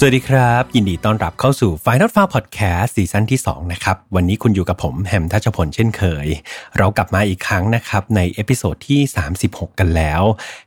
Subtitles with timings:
[0.00, 6.26] สวัสดีครับ ยินดีต้อนรับเข้าสู่ Final f a r Podcast ซีซั่นที่ 2 นะครับ วันนี้คุณอยู่กับผมแฮมทัชพลเช่นเคย
[6.78, 9.00] เรากลับมาอีกครั้งนะครับ ใน episode ที่
[9.38, 10.22] 36 กันแล้ว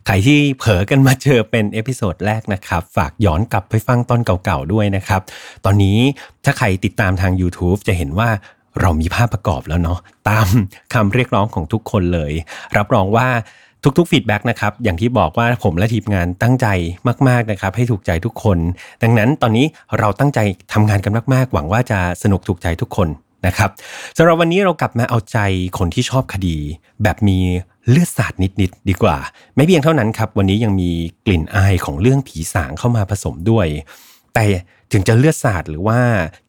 [0.05, 5.21] ใครที่เผลอกันมาเจอเป็น episode แรกนะครับ ฝากย้อนกลับไปฟังตอนเก่าๆด้วยนะครับ
[5.65, 5.99] ตอนนี้
[6.45, 8.29] ถ้าใครติดตามทาง YouTube จะเห็นว่า
[8.81, 10.47] เรามีภาพประกอบแล้วเนาะตาม
[10.93, 12.33] คำเรียกร้องของทุกคนเลย
[12.77, 13.27] รับรองว่า
[13.83, 16.67] ทุกๆ feedback นะครับอย่างที่บอกว่าผมและทีมงานตั้งใจ
[17.27, 18.57] มากๆนะครับให้ถูกใจทุกคน
[19.03, 19.65] ดังนั้นตอนนี้
[19.99, 20.39] เราตั้งใจ
[20.73, 23.07] ทำงานกันมากๆ หวังว่าจะสนุกถูกใจทุกคน
[23.47, 23.69] นะครับ
[24.17, 25.37] สำหรับวันนี้เรากลับมาเอาใจ
[25.77, 26.57] คนที่ชอบคดี
[27.03, 27.37] แบบมี
[27.89, 29.17] เลือดสาดนิดๆดีกว่า
[29.55, 30.91] ไม่เพียงเท่านั้นครับ วันนี้ยังมี
[31.25, 33.67] กลิ่นอายของเรื่องผีสางเข้ามาผสมด้วย
[34.35, 34.45] แต่
[34.91, 35.99] ถึงจะเลือดสาดหรือว่า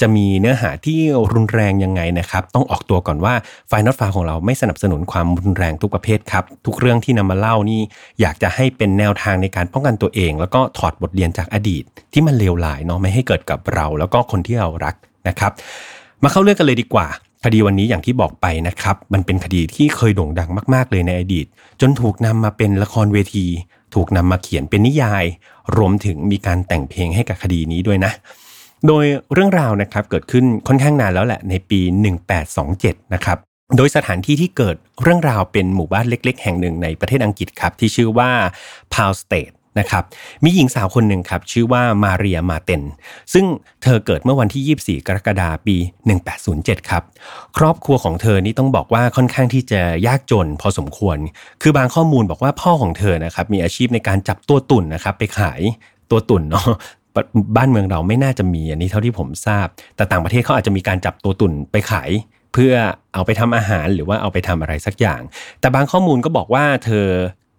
[0.00, 0.98] จะมีเนื้อหาที่
[1.32, 3.34] รุนแรงยังไงนะครับ ต้องออกตัวก่อนว่า
[3.68, 7.80] ไฟนอตฟ้าของเราไม่สนับสนุนความรุนแรงทุกประเภทครับ ทุกเรื่องที่นำมาเล่านี่
[8.20, 14.94] อยากจะให้เป็นแนวทางในการป้องกันตัวเอง แล้วก็ถอดบทเรียนจากอดีต ที่มันเลวร้ายเนาะไม่ให้เกิดกับเรา แล้วก็คนที่เรารัก
[15.28, 15.52] นะครับ
[16.22, 17.06] มาเข้าเรื่องกันเลยดีกว่า
[17.44, 21.46] คดีวันนี้อย่างที่บอกไปนะครับ มันเป็นคดีที่เคยโด่งดังมาก ๆ เลยในอดีต
[21.80, 23.46] จนถูกนำมาเป็นละครเวที
[23.94, 25.24] ถูกนำมาเขียนเป็นนิยาย
[25.76, 28.12] รวมถึงมีการแต่งเพลงให้กับคดีนี้ด้วยนะ
[28.86, 31.80] โดยเรื่องราวนะครับเกิดขึ้นค่อนข้างนานแล้วแหละในปี
[32.46, 33.38] 1827 นะครับ
[33.76, 38.30] โดยสถานที่ที่เกิดเรื่องราวเป็นหมู่บ้านเล็ก ๆ แห่งหนึ่งในประเทศอังกฤษครับที่ชื่อว่า
[38.94, 40.04] พาวสเตท นะครับ
[40.44, 42.82] มีหญิงสาวคนหนึ่งครับชื่อว่ามาเรียมาเตน
[43.32, 43.44] ซึ่ง
[43.82, 45.76] เธอเกิดเมื่อวันที่ 24 กรกฎาคมปี
[46.32, 47.02] 1807 ครับ
[47.58, 51.18] ครอบครัวของเธอนี่ต้องบอกว่าค่อนข้างที่จะยากจนพอสมควร
[51.62, 55.60] คือบางข้อมูลบอกว่าพ่อของเธอนะครับมีอาชีพในการจับตัวตุ่นนะครับไปขาย
[56.10, 56.66] ตัวตุ่นเนาะ
[57.56, 59.66] บ้านเมืองเราไม่น่าจะมีอันนี้เท่าที่ผมทราบ
[59.96, 62.10] แต่ต่างประเทศเขาอาจจะมีการจับตัวตุ่นไปขาย
[62.52, 62.74] เพื่อ
[63.14, 65.20] เอาไปทำอาหารหรือว่าเอาไปทำอะไรสักอย่าง
[65.60, 67.06] แต่บางข้อมูลก็บอกว่าเธอ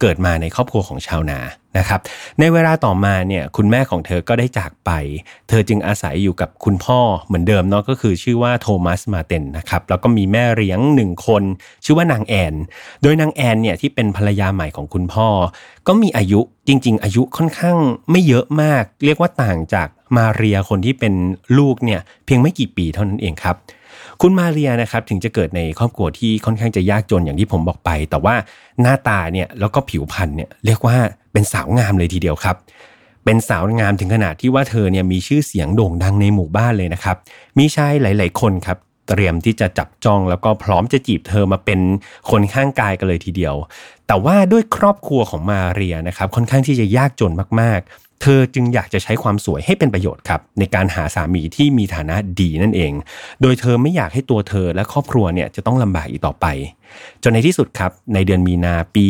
[0.05, 1.39] เกิดมาในครอบครัวของชาวนา
[1.77, 1.99] นะครับ
[2.39, 4.91] ในเวลาต่อมาเนี่ยคุณแม่ของเธอก็ได้จากไป
[5.49, 11.43] เธอจึงอาศัยอยู่กับคุณพ่อเหมือนเดิมเนาะก็คือชื่อว่าโทมัสมาเตนนะครับแล้วก็มีแม่เลี้ยงหนึ่งคน
[11.85, 12.53] ชื่อว่านางแอน
[13.01, 15.27] โดยนางแอนเนี่ยที่เป็นภรรยาใหม่ของคุณพ่อ
[15.87, 17.77] ก็มีอายุจริง ๆ อายุค่อนข้าง
[18.11, 19.87] ไม่เยอะมาก เรียกว่าต่างจาก
[20.17, 21.13] มาเรียคนที่เป็น
[21.57, 23.57] ลูกเนี่ยเพียงไม่กี่ปีเท่านั้นเองครับ
[24.21, 28.35] คุณมาเรียนะครับถึงจะเกิดในครอบครัวที่ค่อนข้างจะยากจนอย่างที่ผมบอกไป แต่ว่า
[28.81, 30.97] หน้าตาเนี่ยแล้วก็ผิวพรรณเนี่ยเรียกว่า
[31.33, 32.55] เป็นสาวงามเลยทีเดียวครับ
[33.25, 37.17] เป็นสาวงามถึงขนาดที่ว่าเธอเนี่ยมีชื่อเสียงโด่งดังในหมู่บ้านเลยนะครับ
[37.57, 38.77] มีชายหลาย ๆ คนครับ
[39.09, 41.79] เตรียมที่จะจับจองแล้วก็พร้อมจะจีบเธอมาเป็น
[42.31, 43.55] คนข้างกายกันเลยทีเดียว
[44.07, 47.31] แต่ว่าด้วยครอบครัวของมาเรียนะครับค่อนข้างที่จะยากจน
[47.61, 52.91] มากๆ เธอจึงอยากจะใช้ความสวยให้เป็นประโยชน์ครับในการหาสามีที่มีฐานะดีนั่นเอง
[53.41, 56.45] โดยเธอไม่อยากให้ตัวเธอและครอบครัวเนี่ยจะต้องลำบากอีกต่อไป
[57.23, 59.05] จนในที่สุดครับในเดือนมีนาปี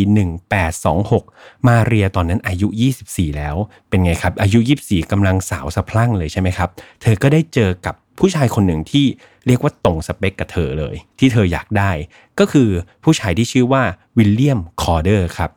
[0.82, 2.68] 1826 มาเรียตอนนั้นอายุ
[3.04, 3.56] 24 แล้ว
[3.90, 6.70] เป็นไงครับอายุ 24กำลังสาวสะพรั่งเลยใช่ไหมครับ
[7.02, 9.06] เธอก็ได้เจอกับ ผู้ชายคนหนึ่งที่
[9.48, 11.92] เรียกว่าตรงสเปคกับเธอเลย ที่เธออยากได้
[12.40, 12.70] ก็คือ
[13.04, 13.84] ผู้ชายที่ชื่อว่า
[14.18, 15.50] วิลเลียมคอร์เดอร์ครับ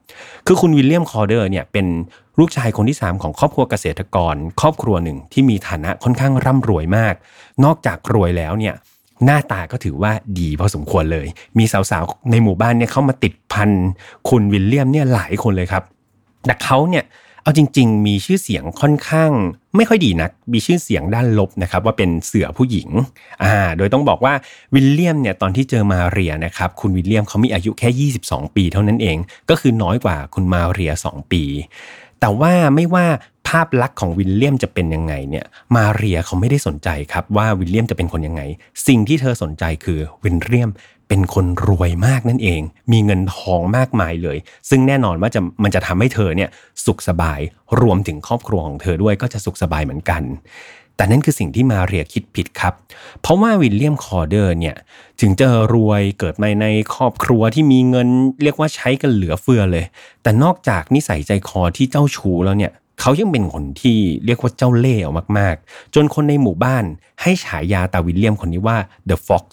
[0.46, 1.86] คือคุณวิลเลียมคอร์เดอร์เนี่ยเป็น
[2.38, 7.14] ลูกชายคนที่ 3 ของครอบครัวเกษตรกร ครอบครัวหนึ่งที่มีฐานะค่อนข้างร่ำรวยมาก
[7.64, 8.74] นอกจากรวยแล้วเนี่ย
[9.24, 11.26] หน้าตาก็ถือว่าดีพอสมควรเลย
[11.58, 13.70] มีสาวๆในหมู่บ้านเนี่ยเขามาติดพัน
[14.28, 15.82] คุณวิลเลียมเนี่ยหลายคนเลยครับ
[16.46, 17.04] แต่เขาเนี่ย
[17.46, 19.32] เอาจริง ๆ มีชื่อเสียงค่อนข้าง
[19.76, 22.88] ไม่ค่อยดีนัก มีชื่อเสียงด้านลบนะครับว่าเป็นเสือผู้หญิง
[23.44, 24.34] อ่าโดยต้องบอกว่า
[24.74, 29.16] วิลเลียมเนี่ยตอนที่เจอมาเรียนะครับคุณวิลเลียมเขามีอายุแค่ 22 ปีเท่านั้นเอง
[29.50, 31.42] ก็คือน้อยกว่าคุณมาเรีย 2 ปี
[32.20, 33.06] แต่ว่าไม่ว่า
[33.48, 35.46] ภาพลักษณ์ของวิลเลียมจะเป็นยังไงเนี่ย
[35.76, 38.42] มาเรียเขาไม่ได้สนใจครับว่าวิลเลียมจะเป็นคนยังไง
[38.86, 40.70] สิ่งที่เธอสนใจคือวิลเลียม
[41.08, 42.60] เป็นคนรวยมากนั่นเอง
[42.92, 44.38] มีเงินทองมากมายเลย
[44.68, 46.50] ซึ่งแน่นอนว่าจะมันจะทำให้เธอเนี่ย
[46.84, 47.40] สุขสบาย
[47.80, 50.22] รวมถึงครอบครัวของเธอด้วยก็จะสุขสบายเหมือนกัน
[50.96, 52.74] แต่นั่นคือสิ่งที่มาเรียคิดผิดครับ
[53.20, 54.76] เพราะว่าวิลเลียมคอร์เดอร์เนี่ย
[55.20, 58.08] ถึงจะรวยเกิดมาในครอบครัวที่มีเงิน
[58.42, 59.84] เรียกว่าใช้กันเหลือเฟือเลย
[60.22, 65.02] แต่นอกจากนิสัยใจคอที่เจ้าชู้แล้วเนี่ย เขายังเป็นคนที่เรียกว่าเจ้าเล่ห์
[65.38, 66.84] มากๆ จนคนในหมู่บ้าน
[67.22, 68.78] ให้ฉายาตาวิลเลียมคนนี้ว่า
[69.08, 69.44] The Fox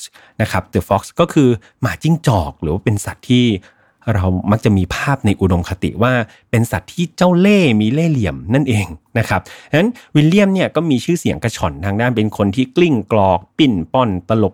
[0.41, 1.49] นะครับ The Fox ก็คือ
[1.81, 3.45] หมาจิ้งจอกหรือว่าเป็นสัตว์ที่
[4.13, 6.13] เรามักจะมีภาพในอุดมคติว่า
[6.51, 8.87] เป็นสัตว์ที่เจ้าเล่ห์มีเล่ห์เหลี่ยมนั่นเอง
[9.19, 9.41] นะครับ
[9.71, 14.53] ฉะนั้นวิลเลียมเนี่ยก็มีชื่อเสียงกระฉ่อนทางด้านเป็นคนที่กลิ้งกลอก ปลิ้นปล้อนตลบ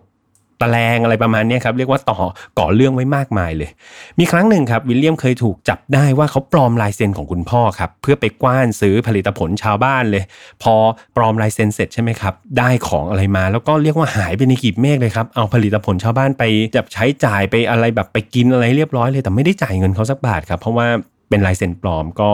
[0.62, 2.18] ตะแลงอะไรประมาณนี้ครับเรียกว่าต่อ
[2.58, 3.70] ก่อเรื่องไว้มากมายเลย
[4.18, 10.24] มีครั้งหนึ่งครับวิลเลียมเคยถูกจับได้ว่าเขาปลอมลายเซ็นของคุณพ่อครับเพื่อไปกว้านซื้อผลิตผลชาวบ้านเลย
[10.62, 10.74] พอ
[11.16, 16.42] ปลอมลายเซ็นเสร็จใช่ไหมครับได้ของอะไรมา แล้วก็เรียกว่าหายไปในกีบเมฆเลยครับเอาผลิตผลชาวบ้านไป
[16.74, 20.86] จับใช้จ่ายไปอะไรแบบไปกินอะไรเรียบร้อยเลย แต่ไม่ได้จ่ายเงินเขาสักบาทครับเพราะว่า
[21.28, 22.28] เป็นลายเซ็นปลอมก็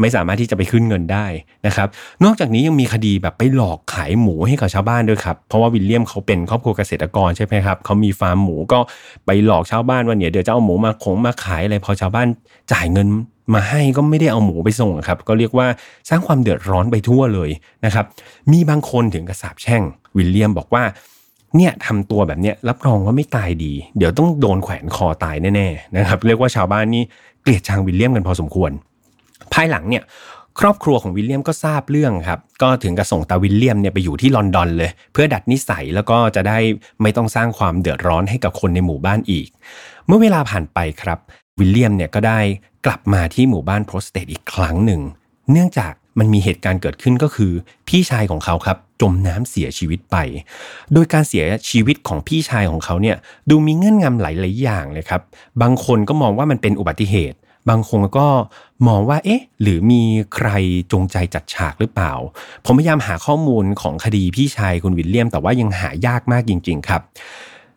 [0.00, 1.26] ไม่สามารถที่จะไปขึ้นเงินได้
[1.66, 1.88] นะครับ
[2.24, 8.78] นอกจากนี้ยังมีคดีแบบไปหลอกขายหมูให้กับชาวบ้านด้วยครับ เพราะว่าวิลเลียมเขาเป็นครอบครัวเกษตรกรใช่ไหมครับเขามีฟาร์มหมูก็
[9.26, 12.26] ไปหลอกชาวบ้านว่าเนี่ยเดี๋ยวจะเอาหมูมาคงมาขายอะไรพอชาวบ้าน
[12.72, 13.08] จ่ายเงิน
[13.54, 15.66] มาให้ก็ไม่ได้เอาหมูไปส่งครับ ก็เรียกว่า
[16.08, 17.50] สร้างความเดือดร้อนไปทั่วเลย
[17.84, 18.04] นะครับ
[18.52, 19.82] มีบางคนถึงกับสาปแช่ง
[20.16, 20.84] วิลเลียมบอกว่า
[21.56, 27.02] เนี่ยทำตัวแบบเนี้ยรับรองว่าไม่ตายดี เดี๋ยวต้องโดนแขวนคอตายแน่ๆนะครับ เรียกว่าชาวบ้านนี่
[27.42, 28.70] เกลียดชังวิลเลียมกันพอสมควร
[29.54, 30.04] ภายหลังเนี่ย
[30.60, 36.58] ครอบครัวของวิลเลียมก็ทราบเรื่องครับ ก็ถึงกับส่งตาวิลเลียมเนี่ยไปอยู่ที่ลอนดอนเลย เพื่อดัดนิสัยแล้วก็จะได้
[37.02, 39.48] ไม่ต้องสร้างความเดือดร้อนให้กับคนในหมู่บ้านอีก
[40.06, 41.18] เมื่อเวลาผ่านไปครับ
[41.58, 42.40] วิลเลียมเนี่ยก็ได้
[42.86, 45.00] กลับมาที่หมู่บ้านโพสเตดอีกครั้งหนึ่ง
[45.52, 47.52] เนื่องจากมันมีเหตุการณ์เกิดขึ้นก็คือ
[47.88, 50.16] พี่ชายของเขาครับ จมน้ำเสียชีวิตไป
[50.92, 53.16] โดยการเสียชีวิตของพี่ชายของเขาเนี่ย
[53.50, 55.22] ดูมีเงื่อนงำหลายๆอย่างเลยครับ
[55.62, 57.38] บางคนก็มองว่ามันเป็นอุบัติเหตุ
[57.70, 58.28] บางคนก็
[58.88, 60.02] มองว่าเอ๊ะ หรือมี
[60.34, 60.48] ใคร
[60.92, 62.12] จงใจจัดฉากหรือเปล่า
[62.64, 67.02] ผมพยายามหาข้อมูลของคดีพี่ชายคุณวิลเลียม แต่ว่ายังหายากมากจริง ๆ ครับ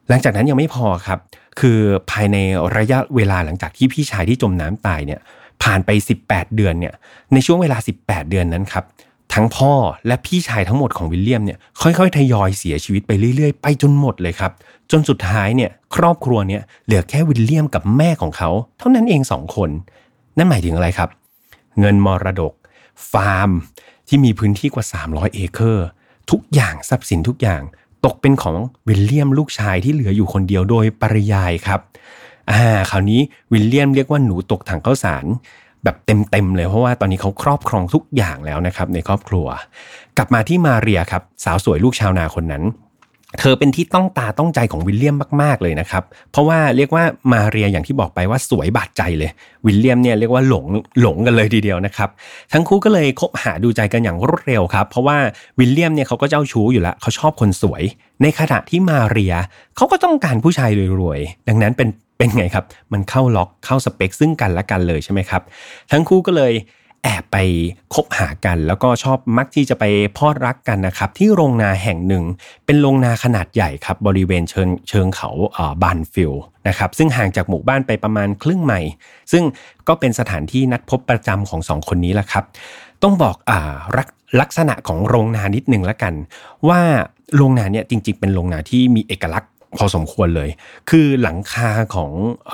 [0.10, 1.19] หลังจากนั้นยังไม่พอครับ
[1.60, 1.80] คือ
[2.12, 2.38] ภายใน
[2.78, 5.19] ระยะเวลาหลังจากที่พี่ชายที่จมน้ำตายเนี่ย
[5.63, 5.90] ผ่านไป
[6.24, 6.94] 18 เดือนเนี่ย
[7.34, 8.84] ในช่วงเวลา 18 เดือนนั้นครับ
[9.33, 9.73] ทั้งพ่อ
[10.07, 14.51] และพี่ชายทั้งหมดของวิลเลียมเนี่ยค่อยๆ ทยอยเสียชีวิตไปเรื่อยๆ ไปจนหมดเลยครับ
[14.91, 18.49] จนสุดท้ายเนี่ยครอบครัวเนี่ยเหลือแค่วิลเลียมกับแม่ของเขา
[18.79, 19.69] เท่านั้นเองสองคน
[20.37, 21.09] นั่นหมายถึงอะไรครับ
[21.79, 22.53] เงินมรดก
[23.11, 23.51] ฟาร์ม
[24.07, 25.87] ที่มีพื้นที่กว่า 300 เอเคอร์
[26.31, 27.61] ทุกอย่างทรัพย์สินทุกอย่าง
[28.05, 28.55] ตกเป็นของ
[28.87, 31.79] วิลเลียมลูกชายที่เหลืออยู่คนเดียวโดยปริยายครับ
[32.51, 33.21] อ่าคราวนี้
[33.51, 35.25] วิลเลียมเรียกว่าหนูตกถังข้าวสาร
[35.83, 39.47] แบบเต็มๆเลยเพราะว่าตอนนี้เขาครอบครองทุกอย่างแล้วนะครับในครอบครัว
[40.18, 42.65] กลับมาที่มาเรียครับสาวสวยลูกชาวนาคนนั้น
[43.39, 47.03] เธอเป็นที่ต้องตาต้องใจของวิลเลียมมากๆเลยนะครับ เพราะว่าเรียกว่า
[47.33, 49.31] มาเรียอย่างที่บอกไปว่าสวยบาดใจเลย
[49.65, 50.65] วิลเลียมเนี่ยเรียกว่าหลง
[51.01, 52.09] หลงกันเลยทีเดียวนะครับ
[52.53, 55.18] ทั้งคู่ก็เลยคบหาดูใจกันอย่างรวดเร็วครับ เพราะว่า
[55.59, 57.83] วิลเลียมเนี่ยเขาก็เจ้าชู้อยู่แล้วเขาชอบคนสวย
[58.21, 59.33] ในขณะที่มาเรีย
[59.75, 60.69] เขาก็ต้องการผู้ชาย
[61.01, 65.42] รวยๆดังนั้นเป็น เป็นไงครับ มันเข้าล็อกเข้าสเปคซึ่งกันและกันเลยใช่ไหมครับ
[65.92, 66.54] ทั้งคู่ก็เลย
[67.04, 67.38] แอบไป
[67.94, 69.83] คบหากัน แล้วก็ชอบมักที่จะไป
[70.18, 72.24] พอดรักกันนะครับ ที่โรงนาแห่งหนึ่ง
[72.65, 75.30] เป็นโรงนาขนาดใหญ่ครับ บริเวณเชิงเชิงเขา
[75.81, 76.33] บานฟิล
[76.68, 78.92] นะครับซึ่งห่างจากหมู่บ้านไปประมาณครึ่งไมล์
[79.31, 79.44] ซึ่ง
[79.88, 82.44] ก็เป็นสถานที่นัดพบประจำของสองคนนี้แหละครับ
[83.04, 83.74] ต้องบอกอ่า
[84.42, 86.13] ลักษณะของโรงนานิดหนึ่งละกัน
[86.68, 86.81] ว่า
[87.36, 90.49] โรงนาเนี่ยจริงๆ เป็นโรงนาที่มีเอกลักษณ์ พอสมควรเลย
[90.89, 92.11] คือหลังคาของ
[92.51, 92.53] อ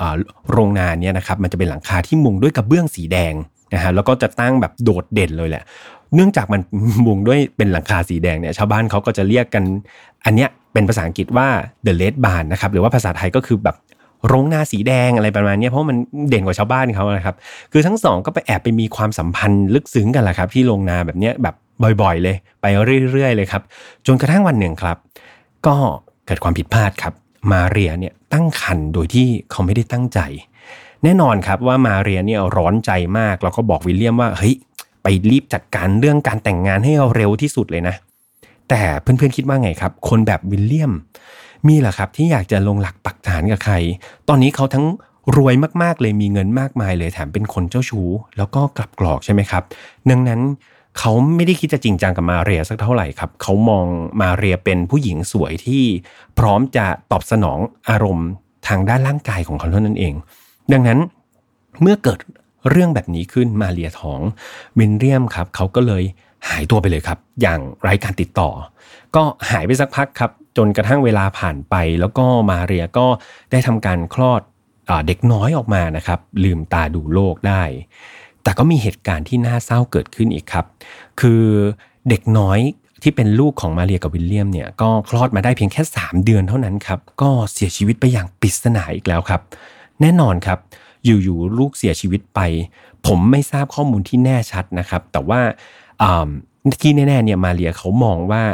[0.52, 3.34] โรงงานเนี่ยนะครับมันจะเป็นหลังคาที่มุงด้วยกระเบื้องสีแดง
[3.74, 5.62] นะฮะแล้วก็จะตั้งแบบโดดเด่นเลยแหละ
[6.14, 6.60] เนื่องจากมัน
[7.06, 9.64] มุงด้วยเป็นหลังคาสีแดงเนี่ยชาวบ้านเขาก็จะเรียกกัน
[10.24, 11.48] อันเนี้ยเป็นภาษาอังกฤษว่า
[11.86, 13.76] the red barn นะครับหรือว่าภาษาไทยก็คือแบบ
[14.26, 15.96] โรงนาสีแดงอะไรประมาณนี้เพราะมัน
[16.28, 17.36] เด่นกว่าชาวบ้านเขานะครับ
[17.72, 21.54] คือทั้งสองก็ไปแอบไปมีความสัมพันธ์ลึกซึ้งกันแหละครับ ที่โรงนาแบบเนี้ยแบบ
[22.02, 22.66] บ่อยๆ เลย ไป
[23.12, 23.62] เรื่อยๆ เลยครับ
[24.06, 24.96] จนกระทั่งวันหนึ่งครับ
[25.66, 25.76] ก็
[26.09, 27.14] เกิดความผิดพลาดครับ
[27.52, 30.20] มาเรียเนี่ยตั้งคันโดยที่เขาไม่ได้ตั้งใจ
[31.04, 34.54] แน่นอนครับว่ามาเรียเนี่ยร้อนใจมาก แล้วก็บอกวิลเลียมว่าเฮ้ย
[35.02, 37.94] ไปรีบจัดการเรื่องการแต่งงานให้เร็วที่สุดเลยนะ
[38.68, 40.92] แต่เพื่อนๆคิดว่าไงครับ คนแบบวิลเลียม
[41.68, 43.74] มีเหรอครับที่อยากจะลงหลักปักฐานกับใคร
[44.28, 44.86] ตอนนี้เขาทั้ง
[45.36, 49.62] รวยมากๆเลยมีเงินมากมายเลยแถมเป็นคนเจ้าชู้แล้วก็กลับกรอกใช่ไหมครับ
[50.10, 50.40] ดังนั้น
[50.98, 53.86] เขาไม่ได้คิดจะจริงจังกับมาเรียสักเท่าไหร่ครับเขามอง
[54.20, 55.84] มาเรียเป็นผู้หญิงสวยที่
[56.38, 57.58] พร้อมจะตอบสนอง
[57.90, 58.28] อารมณ์
[58.68, 60.14] ทางด้านร่างกายของเขาเท่านั้นเอง
[60.72, 60.98] ดังนั้น
[61.80, 62.18] เมื่อเกิด
[62.70, 64.20] เรื่องแบบนี้ขึ้นมาเรียท้อง
[64.78, 66.04] วินเรียมครับเขาก็เลย
[66.48, 68.50] หายตัวไปเลยครับ อย่างไร้การติดต่อ
[69.16, 73.06] ก็หายไปสักพักครับ จนกระทั่งเวลาผ่านไป แล้วก็มาเรียก็
[73.50, 74.42] ได้ทำการคลอด
[75.06, 77.62] เด็กน้อยออกมานะครับ ลืมตาดูโลกได้
[78.42, 80.66] แต่ก็มีเหตุการณ์ที่น่าเศร้าเกิดขึ้นอีกครับ
[81.20, 81.42] คือ
[82.08, 82.58] เด็กน้อย
[83.02, 89.40] ที่เป็นลูกของมาเรียกับวิลเลียมเนี่ยก็คลอดมาได้เพียงแค่ 3 เดือนเท่านั้นครับ ก็เสียชีวิตไปอย่างปริศนาอีกแล้วครับ
[90.00, 90.58] แน่นอนครับ
[91.04, 92.40] อยู่ๆลูกเสียชีวิตไป
[93.06, 95.40] ผมไม่ทราบข้อมูลที่แน่ชัดนะครับ แต่ว่า
[96.82, 98.44] ที่แน่ๆเนี่ยมาเรียเขามองว่า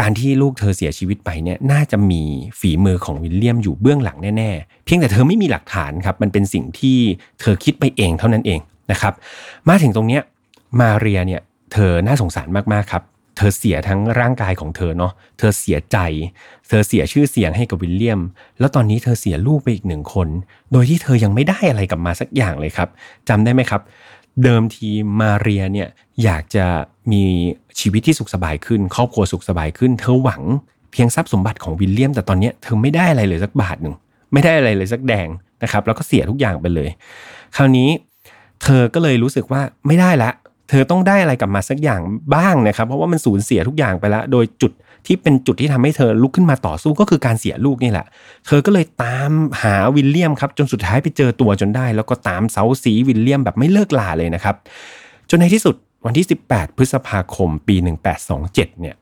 [0.00, 2.22] การที่ลูกเธอเสียชีวิตไปเนี่ยน่าจะมี
[2.60, 6.98] ฝีมือของวิลเลียมอยู่เบื้องหลังแน่ๆ เพียงแต่เธอไม่มีหลักฐานครับ มันเป็นสิ่งที่
[7.40, 8.60] เธอคิดไปเองเท่านั้นเอง
[8.92, 9.14] นะครับ
[9.68, 10.22] มาถึงตรงเนี้ย
[10.80, 11.40] มาเรียเนี่ย
[11.72, 13.04] เธอน่าสงสารมากๆครับ
[13.36, 15.98] เธอเสียทั้งร่างกายของเธอเนาะเธอเสียใจ
[16.68, 18.20] เธอเสียชื่อเสียงให้กับวิลเลียม
[18.58, 20.28] แล้วตอนนี้เธอเสียลูกไปอีกหนึ่งคน
[20.72, 22.88] โดยที่เธอยังไม่ได้อะไรกลับมาสักอย่างเลยครับ
[23.28, 23.80] จำได้ไหมครับ
[24.44, 24.88] เดิมที
[25.20, 25.88] มาเรียเนี่ย
[26.24, 26.66] อยากจะ
[27.12, 27.22] มี
[27.80, 30.42] ชีวิตที่สุขสบายขึ้น ครอบครัวสุขสบายขึ้น เธอหวัง
[30.92, 33.94] เพียงทรัพย์สมบัติของวิลเลียม แต่ตอนนี้เธอไม่ได้อะไรเลยสักบาทหนึ่ง
[34.32, 35.28] ไม่ได้อะไรเลยสักแดง
[35.62, 36.90] นะครับ แล้วก็เสียทุกอย่างไปเลย
[37.56, 37.88] คราวนี้
[38.62, 40.30] เธอก็เลยรู้สึกว่าไม่ได้ละ
[40.68, 42.00] เธอต้องได้อะไรกลับมาสักอย่าง
[42.34, 44.72] บ้างนะครับ เพราะว่ามันสูญเสียทุกอย่างไปแล้ว โดยจุด
[45.06, 48.06] ที่เป็นจุดที่ทำให้เธอลุกขึ้นมาต่อสู้ก็คือการเสียลูกนี่แหละ
[48.46, 54.54] เธอก็เลยตามหาวิลเลียมครับจนสุดท้ายไปเจอตัวจนได้ แล้วก็ตามเสาสีวิลเลียมแบบไม่เลิกลาเลยนะครับ
[55.30, 55.74] จนในที่สุด
[56.06, 57.76] วันที่ 18 พฤษภาคม ปี
[58.28, 58.96] 1827 เนี่ย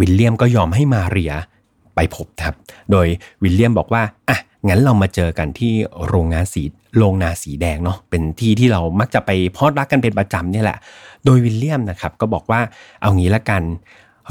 [0.00, 1.32] วิลเลียมก็ยอมให้มาเรีย
[1.94, 2.54] ไปพบครับ
[2.90, 3.06] โดย
[3.42, 5.72] วิลเลียมบอกว่า อะ งั้นเรามาเจอกันที่
[6.06, 6.62] โรงงานสี
[6.96, 10.78] โรงนาสีแดงเนาะเป็นที่ที่เรามักจะไปพอดรักกันเป็นประจำเนี่ยแหละ
[11.24, 12.60] โดยวิลเลียมนะครับก็บอกว่า
[13.02, 13.62] เอางี้ละกัน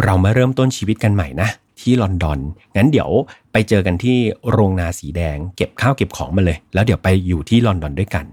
[0.03, 1.49] เรามาเริ่มต้นชีวิตกันใหม่นะ
[1.79, 2.39] ที่ลอนดอน
[2.75, 3.09] งั้นเดี๋ยว
[3.51, 4.17] ไปเจอกันที่
[4.51, 8.25] โรงนาสีแดง เก็บข้าวเก็บของมาเลย แล้วเดี๋ยวไปอยู่ที่ลอนดอนด้วยกัน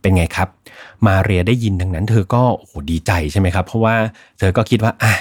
[0.00, 0.48] เป็นไงครับ
[1.06, 3.94] มาเรียได้ยินดังนั้น เธอก็โอ้ดีใจใช่ไหมครับ เพราะว่า
[4.38, 5.12] เธอก็คิดว่าอะ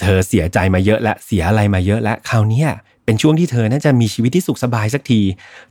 [0.00, 2.64] เธอเสียใจมาเยอะและเสียอะไรมาเยอะและคราวนี้
[3.04, 5.20] เป็นช่วงที่เธอน่าจะมีชีวิตที่สุขสบายสักที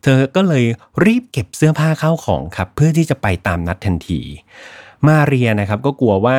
[0.03, 0.65] เธอก็เลย
[1.05, 4.21] รีบเก็บเสื้อผ้าเข้าของครับเพื่อที่จะไปตามนัดทันที
[5.07, 6.37] มาเรียนะครับก็กลัวว่า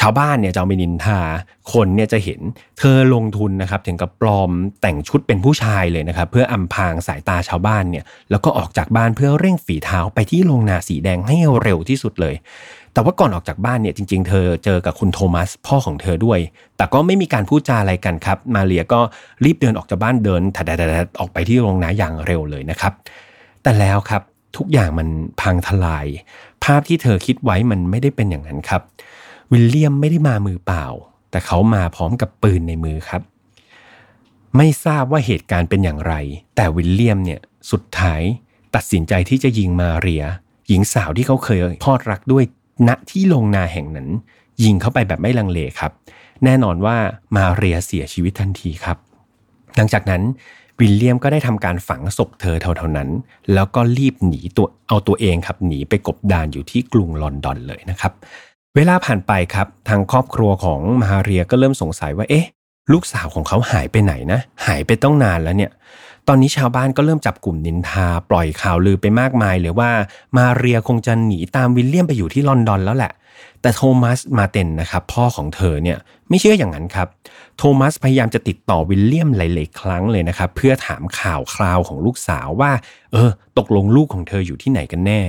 [0.00, 1.20] ชาวบ้านเนี่ยจะเอาไปนินทา
[1.72, 2.40] คนเนี่ยจะเห็น
[2.78, 4.50] เธอลงทุนนะครับถึงกับปลอม
[4.80, 12.34] แต่งชุดเป็นผู้ชายเลยนะครับ เพื่ออำพางสายตาชาวบ้านเนี่ยแล้วก็ออกจากบ้านเพื่อเร่งฝีเท้าไปที่โรงนาสีแดงให้เร็วที่สุดเลย
[12.96, 16.40] แต่ว่าก่อนออกจากบ้านเนี่ยจริง ๆ เธอเจอกับคุณโทมัสพ่อของเธอด้วย
[16.76, 19.00] แต่ก็ไม่มีการพูดจาอะไรกันครับ มาเรียก็
[19.44, 22.92] รีบเดินออกจากบ้านเดินถัดๆออกไปที่โรงน้าอย่างเร็วเลยนะครับ
[23.62, 24.22] แต่แล้วครับ
[24.56, 25.08] ทุกอย่างมัน
[25.40, 26.06] พังทลาย
[26.64, 28.82] ภาพที่เธอคิดไว้มันไม่ได้เป็นอย่างนั้นครับ
[29.52, 30.84] วิลเลียมไม่ได้มามือเปล่า
[31.30, 33.22] แต่เขามาพร้อมกับปืนในมือครับ
[34.56, 36.14] ไม่ทราบว่าเหตุการณ์เป็นอย่างไร
[36.56, 38.22] แต่วิลเลียมเนี่ยสุดท้าย
[38.74, 40.24] ตัดสินใจที่จะยิงมาเรีย
[40.68, 42.44] หญิงสาวที่เขาเคยพอดรักด้วย
[42.88, 44.08] ณที่โรงนาแห่งนั้น
[44.62, 45.92] ยิงเข้าไปแบบไม่ลังเลครับ
[46.44, 46.96] แน่นอนว่า
[47.36, 48.96] มาเรียเสียชีวิตทันทีครับ
[49.76, 50.22] หลังจากนั้น
[50.80, 53.08] วิลเลียมก็ได้ทำการฝังศพเธอเท่านั้น
[53.54, 58.12] แล้วก็รีบหนีตัวเอาตัวเองครับหนีไปกบดานอยู่ที่กรุงลอนดอนเลยนะครับ
[58.76, 62.46] เวลาผ่านไปครับทางครอบครัวของมาเรียก็เริ่มสงสัยว่าเอ๊ะ
[62.92, 65.70] ลูกสาวของเขาหายไปไหนนะ หายไปต้องนานแล้วเนี่ย
[66.28, 69.90] ตอนนี้ชาวบ้านก็เริ่มจับกลุ่มนินทา ปล่อยข่าวลือไปมากมายเลยว่า
[70.36, 73.12] มาเรียคงจะหนีตามวิลเลียมไปอยู่ที่ลอนดอนแล้วแหละ
[73.62, 77.08] แต่โทมัสมาเตนนะครับพ่อของเธอเนี่ยไม่เชื่ออย่างนั้นครับ
[77.56, 82.72] โทมัสพยายามจะติดต่อวิลเลียมหลาย ๆ ครั้งเลยนะครับเพื่อถามข่าวคราวของลูกสาวว่า
[83.12, 85.22] เออ ตกลงลูกของเธออยู่ที่ไหนกันแน่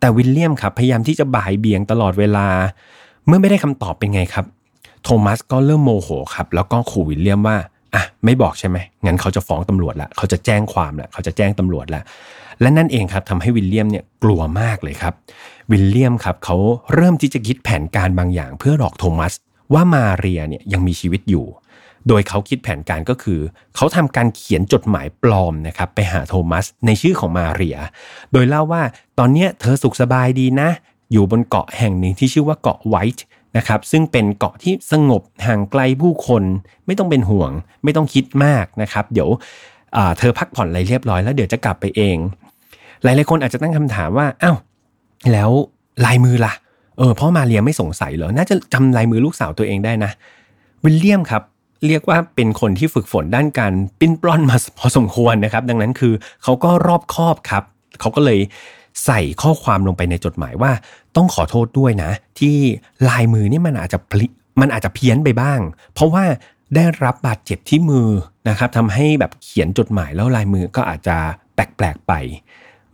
[0.00, 2.48] แต่วิลเลียมครับพยายามที่จะบ่ายเบี่ยงตลอดเวลา
[3.26, 4.46] เมื่อไม่ได้คำตอบเป็นไงครับ
[5.04, 7.56] โทมัสก็เริ่มโมโหครับแล้วก็ขู่วิลเลียมว่า
[7.94, 12.02] อะไม่บอกใช่ไหมงั้นเขาจะฟ้องตำรวจละเขาจะแจ้งความละเขาจะแจ้งตำรวจละ
[12.60, 15.14] และนั่นเองครับทำให้วิลเลียมเนี่ยกลัวมากเลยครับ
[15.70, 16.56] วิลเลียมครับเขา
[16.94, 19.32] เริ่มที่จะคิดแผนการบางอย่าง เพื่อหลอกโทมัส
[19.74, 21.46] ว่ามาเรียเนี่ยยังมีชีวิตอยู่
[22.08, 23.40] โดยเขาคิดแผนการก็คือ
[23.76, 27.78] เขาทำการเขียนจดหมายปลอมนะครับไปหาโทมัสในชื่อของมาเรีย
[28.32, 28.82] โดยเล่าว่า
[29.18, 30.70] ตอนนี้เธอสุขสบายดีนะ
[31.12, 33.24] อยู่บนเกาะแห่งหนึ่งที่ชื่อว่าเกาะไวท์
[33.56, 36.42] นะครับซึ่งเป็นเกาะที่สงบห่างไกลผู้คน
[36.86, 37.50] ไม่ต้องเป็นห่วง
[37.84, 39.28] ไม่ต้องคิดมากนะครับ เดี๋ยว
[40.18, 42.16] เธอพักผ่อนอะไรเรียบร้อยแล้วเดี๋ยวจะกลับไปเอง
[43.02, 44.56] หลายๆคนอาจจะตั้งคำถามว่าอ้าว
[45.32, 45.50] แล้ว
[46.04, 46.52] ลายมือล่ะ
[46.98, 50.10] เออพ่อมาเรียไม่สงสัยเหรอน่าจะจำลายมือลูกสาวตัวเองได้นะ
[50.84, 51.42] วิลเลียมครับ
[51.86, 56.12] เรียกว่าเป็นคนที่ฝึกฝนด้านการปิ้นปล้อนมาพอสมควรนะครับ ดังนั้นคือ
[56.42, 57.64] เขาก็รอบคอบครับ
[58.00, 58.38] เขาก็เลย
[59.04, 60.72] ใส่ข้อความลงไปในจดหมายว่า
[61.16, 62.56] ต้องขอโทษด้วยนะ ที่
[63.08, 64.26] ลายมือนี่มันอาจจะพลิ
[64.60, 65.60] มันอาจจะเพี้ยนไปบ้าง
[65.94, 66.24] เพราะว่า
[66.74, 68.08] ได้รับบาดเจ็บที่มือ
[68.48, 71.16] นะครับทำให้แบบเขียนจดหมายแล้วลายมือก็อาจจะ
[71.54, 72.12] แปลกๆไป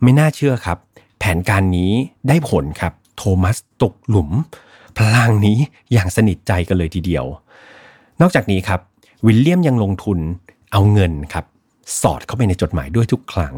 [0.01, 0.77] ไม่น่าเชื่อครับ
[1.19, 1.91] แผนการนี้
[2.27, 4.29] ได้ผลครับ โทมัสตกหลุม
[4.97, 5.57] พลางนี้
[5.91, 7.25] อย่างสนิทใจกันเลยทีเดียว
[8.21, 8.79] นอกจากนี้ครับ
[9.25, 10.19] วิลเลียมยังลงทุน
[10.71, 11.45] เอาเงินครับ
[12.01, 13.55] สอดเข้าไปในจดหมายด้วยทุกครั้ง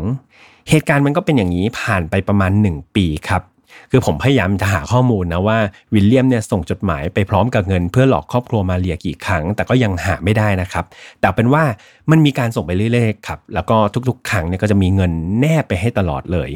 [0.70, 3.44] เหตุการณ์มันก็เป็นอย่างนี้ผ่านไปประมาณ 1 ปีครับ
[3.92, 5.58] คือผมพยายามจะหาข้อมูลนะว่า
[5.94, 10.86] วิลเลียมเนี่ยส่งจดหมายไปพร้อมกับเงิน เพื่อหลอกครอบครัวมาเรียกี่ครั้ง แต่ก็ยังหาไม่ได้นะครับ
[11.20, 11.64] แต่เป็นว่า
[12.12, 13.78] มันมีการส่งไปเรื่อยๆครับแล้วก็
[14.10, 16.50] ทุกๆ ครั้งเนี่ยก็จะมีเงินแนบไปให้ตลอดเลย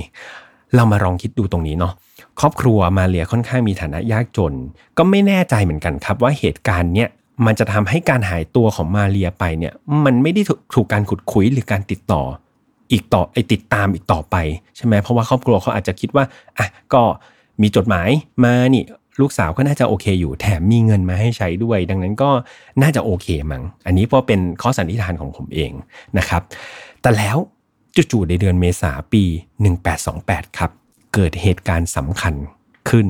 [0.75, 1.93] เรามาลองคิดดูตรงนี้เนาะ
[2.39, 4.53] ครอบครัวมาเรียค่อนข้างมีฐานะยากจน
[4.97, 7.09] ก็ไม่แน่ใจเหมือนกันครับ ว่าเหตุการณ์เนี้ย
[7.45, 9.73] มันจะทำให้การหายตัวของมาเรียไปเนี่ย
[10.05, 10.41] มันไม่ได้
[10.73, 12.23] ถูกการขุดคุยหรือการติดต่อ
[12.91, 14.35] อีกต่อไอติดตามอีกต่อไป
[14.75, 16.25] ใช่ไหมเพราะว่าครอบครัวเขาอาจจะคิดว่า
[16.57, 17.01] อะก็
[17.61, 18.09] มีจดหมาย
[18.43, 18.83] มานี่
[19.21, 22.29] ลูกสาวก็น่าจะโอเคอยู่แถมมีเงินมาให้ใช้ด้วย ดังนั้นก็
[22.81, 25.71] น่าจะโอเคมั้งอันนี้เพราะเป็นข้อสันนิษฐานของผมเอง
[26.17, 26.41] นะครับ
[27.01, 27.37] แต่แล้ว
[28.11, 29.23] จู่ๆในเดือนเมษาปี
[29.91, 30.71] 1828 ครับ
[31.13, 32.33] เกิดเหตุการณ์สำคัญ
[32.89, 33.07] ขึ้น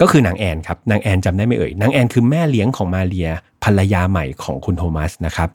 [0.00, 3.28] ก็คือนางแอนครับนางแอนจำได้ไหมเอ่ยนางแอนคือแม่เลี้ยงของมาเรีย
[3.64, 5.48] ภรรยาใหม่ของคุณโทมัสนะครับ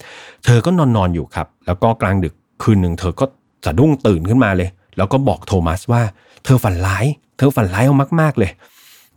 [0.46, 3.26] เธอก็นอนนอนอยู่ครับ แล้วก็กลางดึก คืนหนึ่งเธอก็
[3.66, 6.02] สะดุ้งตื่นขึ้นมาเลย แล้วก็บอกโทมัสว่า
[6.46, 7.06] เธอฝันร้าย
[7.38, 7.86] เธอฝันร้าย
[8.22, 8.52] มาก ๆเลย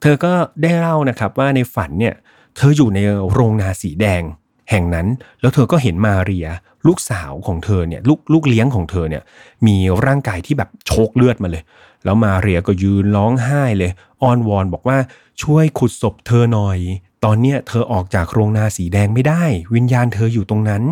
[0.01, 0.33] เธอก็
[0.63, 2.15] ได้เล่านะครับว่าในฝันเนี่ย
[2.57, 2.99] เธออยู่ใน
[3.33, 4.23] โรงนาสีแดง
[4.71, 5.07] แห่งนั้น
[5.41, 6.47] แล้วเธอก็เห็นมาเรีย
[6.87, 9.23] ลูกสาวของเธอเนี่ยลูกลูกเลี้ยงของเธอเนี่ย
[9.67, 11.63] มีร่างกายที่แบบโชกเลือดมาเลย
[12.05, 13.91] แล้วมาเรียก็ยืนร้องไห้เลย
[14.23, 14.99] อ้อนวอนบอกว่า
[15.43, 16.79] ช่วยขุดศพเธอหน่อย
[17.25, 19.43] ตอนเนี้ยเธอออกจากโรงนาสีแดงไม่ได้
[19.75, 20.83] วิญญาณเธออยู่ตรงนั้น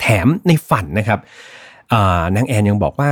[0.00, 1.20] แถมในฝันนะครับ
[2.36, 3.10] นางแอนยังบอกว่า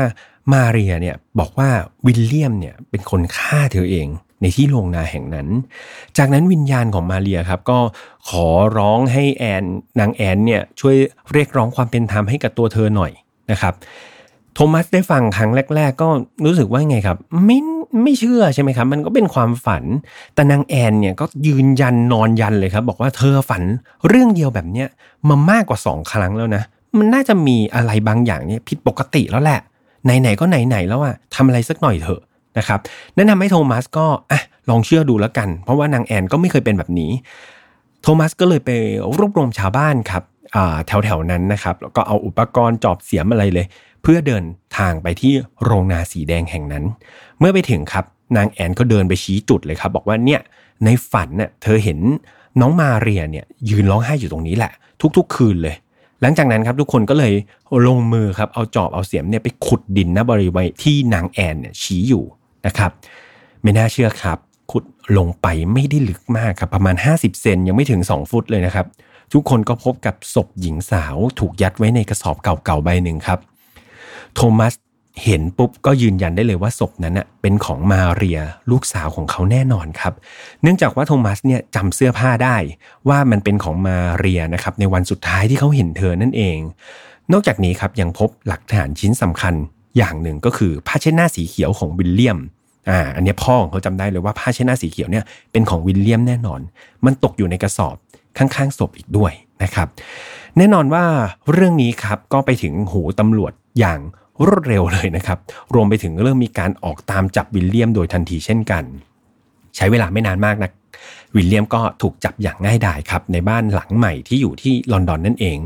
[0.53, 1.69] มาเรียเนี่ยบอกว่า
[2.07, 4.09] วิลเลียมเนี่ยเป็นคนฆ่าเธอเอง
[4.41, 5.49] ในที่โรงนาแห่งนั้น
[6.19, 7.79] จากนั้นวิญญาณของมาเรียครับก็
[8.29, 8.47] ขอ
[8.79, 9.65] ร้องให้แอน
[10.01, 10.97] นางแอนเนี่ยช่วย
[11.33, 13.13] เรียกร้องความเป็นธรรมให้กับตัวเธอหน่อย
[13.51, 13.75] นะครับ
[14.55, 16.09] โทมัสได้ฟังครั้งแรก ๆ ก็
[16.45, 17.59] รู้สึกว่าไงครับ ไม่
[18.03, 19.85] ไม่เชื่อใช่ไหมครับ มันก็เป็นความฝัน
[20.35, 23.63] แต่นางแอนเนี่ยก็ยืนยันนอนยันเลยครับ บอกว่าเธอฝัน
[24.09, 24.89] เรื่องเดียวแบบเนี้ย
[25.29, 26.63] มามากกว่าสองครั้งแล้วนะ
[26.99, 29.61] มันน่าจะมีอะไรบางอย่างเนี่ยผิดปกติแล้วแหละ
[30.05, 32.21] ไหนๆก็ไหนๆแล้วอะทำอะไรสักหน่อยเถอะ
[32.59, 32.79] นะครับ
[33.17, 37.11] แนะนำให้โทมัสก็อะลองเชื่อดูแล้วกัน เพราะว่านางแอนก็ไม่เคยเป็นแบบนี้
[38.03, 38.71] โทมัสก็เลยไป
[39.19, 40.23] รวบรวมชาวบ้านครับ
[40.87, 43.67] แถวๆนั้นนะครับแล้วก็เอาอุปกรณ์จอบเสียมอะไรเลย
[44.03, 44.45] เพื่อเดิน
[44.79, 45.33] ทางไปที่
[45.65, 46.85] โรงนาสีแดงแห่งนั้น
[47.39, 48.05] เมื่อไปถึงครับ
[48.37, 50.41] นางแอนก็เดินไปชี้จุดเลยครับ บอกว่าเนี่ย
[50.85, 51.99] ในฝันเน่ยเธอเห็น
[52.61, 54.73] น้องมาเรียเนี่ยยืนร้องไห้อยู่ตรงนี้แหละ
[55.17, 55.77] ทุกๆ คืนเลย
[56.23, 57.33] หลังจากนั้นครับทุกคนก็เลย
[57.87, 62.25] ลงมือครับเอาจอบเอาเสียมเนี่ยไปขุดดินณบริเวณที่นางแอนเนี่ยชี้อยู่
[62.67, 62.91] นะครับ
[63.63, 64.39] ไม่น่าเชื่อครับ
[64.73, 64.85] ขุด
[65.19, 68.87] ลงไปไม่ได้ลึกมากครับประมาณ 50 เซนยังไม่ถึง 2 ฟุตเลยนะครับ
[69.33, 73.39] ทุกคนก็พบกับศพหญิงสาวถูกยัดไว้ในกระสอบเก่าๆใบหนึ่งครับ
[74.35, 74.75] โทมัส
[75.23, 78.41] เห็นปุ๊บก็ยืนยันได้เลยว่าศพนั้นเป็นของมาเรีย
[78.71, 80.13] ลูกสาวของเขาแน่นอนครับ
[80.63, 82.57] เนื่องจากว่าโทมัสเนี่ยจำเสื้อผ้าได้
[83.09, 86.59] ว่ามันเป็นของมาเรียนะครับในวันสุดท้ายที่เขาเห็นเธอนั่นเอง
[87.33, 89.55] นอกจากนี้ครับยังพบหลักฐานชิ้นสำคัญ
[89.97, 92.39] อย่างหนึ่งก็คือผ้าเช็ดหน้าสีเขียวของวิลเลียม
[92.89, 96.61] อ่าอันนี้พ่อของเขาจำได้เลยว่าผ้าเช็ดหน้าสีเขียวเนี่ยเป็นของวิลเลียมแน่นอน
[97.05, 97.97] มันตกอยู่ในกระสอบ
[98.39, 99.89] ข้างๆศพอีกด้วยนะครับ
[100.59, 101.05] แน่นอนว่า
[101.53, 104.01] เรื่องนี้ครับก็ไปถึงหูตำรวจอย่าง
[104.47, 105.39] รวดเร็วเลยนะครับ
[105.75, 108.85] รวมไปถึงเริ่มมีการออกตามจับวิลเลียมโดยทันทีเช่นกัน
[109.77, 110.71] ใช้เวลาไม่นานมากนะ
[111.37, 115.59] วิลเลียมก็ถูกจับอย่างง่ายดายครับ ในบ้านหลังใหม่ที่อยู่ที่ลอนดอนนั่นเอง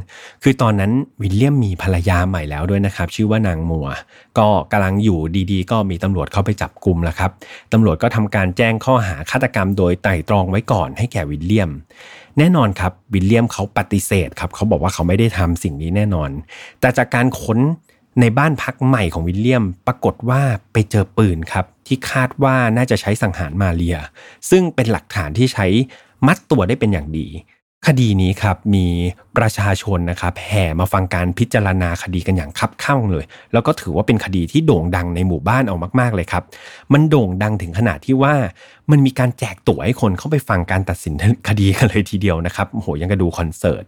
[0.42, 3.88] คือตอนนั้นวิลเลียมมีภรรยาใหม่แล้วด้วยนะครับ ชื่อว่านางมัว
[4.38, 5.18] ก็กำลังอยู่
[5.52, 7.30] ดีๆ ก็มีตำรวจเข้าไปจับกลุ่มแล้วครับ
[7.72, 11.70] ตำรวจก็ทำการแจ้งข้อหาฆาตกรรมโดยไต่ตรองไว้ก่อนให้แก่วิลเลียม
[12.38, 16.30] แน่นอนครับวิลเลียมเขาปฏิเสธครับเขาบอกว่าเขาไม่ได้ทำสิ่งนี้แน่นอน
[16.80, 17.60] แต่จากการค้น
[18.20, 20.42] ในบ้านพักใหม่ของวิลเลียม ปรากฏว่า
[20.72, 23.98] ไปเจอปืนครับ ที่คาดว่าน่าจะใช้สังหารมาเรีย
[24.50, 25.66] ซึ่งเป็นหลักฐานที่ใช้
[26.26, 27.28] มัดตัวได้เป็นอย่างดี
[27.86, 28.86] คดีนี้ครับมี
[29.36, 36.44] ประชาชนนะครับแห่มาฟังการพิจารณาคดีกันอย่างคับข้างเลย แล้วก็ถือว่าเป็นคดีที่โด่งดังในหมู่บ้านเอามาก ๆเลยครับ
[36.92, 38.34] มันโด่งดังถึงขนาดที่ว่า
[38.90, 41.14] มันมีการแจกตั๋วให้คนเข้าไปฟังการตัดสิน
[41.48, 43.84] คดีกันเลยทีเดียวนะครับโหยังกระดูคอนเสิร์ต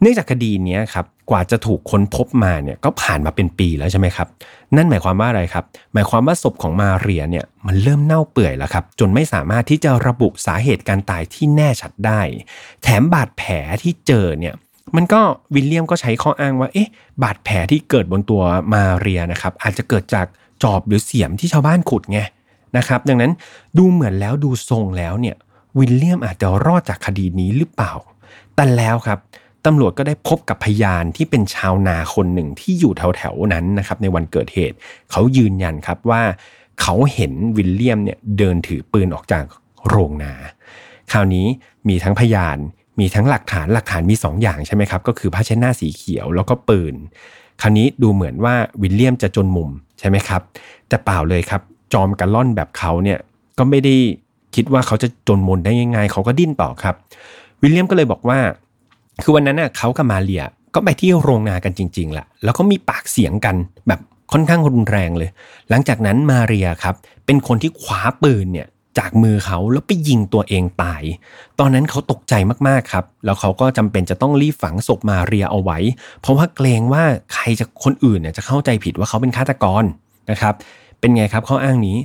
[0.00, 4.28] เนื่องจากคดีนี้ครับ กว่าจะถูกค้นพบมาเนี่ยก็ผ่านมาเป็นปีแล้วใช่ไหมครับ
[4.76, 12.20] นั่นหมายความว่าอะไรครับ หมายความว่าศพของมาเรียเนี่ยมันเริ่มเน่าเปื่อยแล้วครับ จนไม่สามารถที่จะระบุสาเหตุการตายที่แน่ชัดได้
[12.82, 14.54] แถมบาดแผลที่เจอเนี่ย
[14.96, 15.20] มันก็
[15.54, 16.88] วิลเลียมก็ใช้ข้ออ้างว่าเอ๊ะ
[17.22, 18.42] บาดแผลที่เกิดบนตัว
[18.74, 20.26] มาเรียนะครับอาจจะเกิดจาก
[20.62, 22.20] จอบหรือเสียมที่ชาวบ้านขุดไง
[22.76, 23.32] นะครับดังนั้น
[23.78, 25.36] ดูเหมือนแล้วดูทรงแล้วเนี่ย
[25.78, 27.92] วิลเลียมอาจจะรอดจากคดีนี้หรือเปล่า
[28.54, 29.18] แต่แล้วครับ
[29.66, 34.76] ตำรวจก็ได้พบกับพยานที่เป็นชาวนาคนหนึ่งที่อยู่แถวๆนั้นนะครับในวันเกิดเหตุ
[35.10, 36.22] เขายืนยันครับว่า
[36.82, 39.44] เขาเห็นวิลเลียมเนี่ยเดินถือปืนออกจาก
[39.88, 40.34] โรงนา
[41.12, 41.46] คราวนี้
[41.88, 42.58] มีทั้งพยาน
[43.00, 46.94] มีทั้งหลักฐานหลักฐานมี 2ออย่างใช่ไหมครับ ก็คือผ้าเช็ดหน้าสีเขียวแล้วก็ปืน
[47.60, 50.42] คราวนี้ดูเหมือนว่าวิลเลียมจะจนมุมใช่ไหมครับ
[50.88, 53.18] แต่เปล่าเลยครับ จอมกระล่อนแบบเขาเนี่ย
[53.58, 53.94] ก็ไม่ได้
[54.54, 56.94] คิดว่าเขาจะจนมุมได้ยังไงเขาก็ดิ้นต่อครับ
[57.62, 58.38] วิลเลียมก็เลยบอกว่า
[59.22, 63.56] คือวันนั้นน่ะเขากับมาเรียก็ไปที่โรงนากันจริงๆแหละแล้วก็มีปากเสียงกัน
[63.88, 64.00] แบบ
[64.32, 65.30] ค่อนข้างรุนแรงเลย
[65.70, 66.94] หลังจากนั้นมาเรียครับ
[67.26, 71.02] เป็นคนที่คว้าปืนเนี่ยจากมือเขาแล้วไปยิงตัวเองตาย
[71.58, 72.34] ตอนนั้นเขาตกใจ
[72.68, 75.78] มากๆครับ แล้วเขาก็จำเป็นจะต้องรีบฝังศพมาเรียเอาไว้
[76.20, 77.04] เพราะว่าเกรงว่า
[77.34, 79.84] ใครจะคนอื่นเนี่ยจะเข้าใจผิดว่าเขาเป็นฆาตกร
[80.30, 80.54] นะครับ
[81.00, 81.96] เป็นไงครับข้ออ้างนี้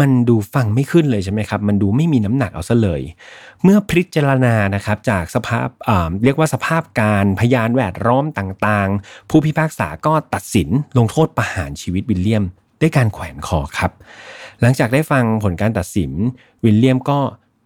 [0.00, 3.02] มันดูฟังไม่ขึ้นเลยใช่ไหมครับ มันดูไม่มีน้ำหนักเอาซะเลย
[3.62, 5.68] เมื่อพิจารณานะครับจากสภาพ
[6.24, 10.68] เรียกว่าสภาพการพยานแวดล้อมต่างๆ ผู้พิพากษาก็ตัดสิน
[10.98, 12.44] ลงโทษประหารชีวิตวิลเลียม
[12.80, 13.92] ด้วยการแขวนคอครับ
[14.60, 16.12] หลังจากได้ฟังผลการตัดสิน
[16.64, 17.18] วิลเลียมก็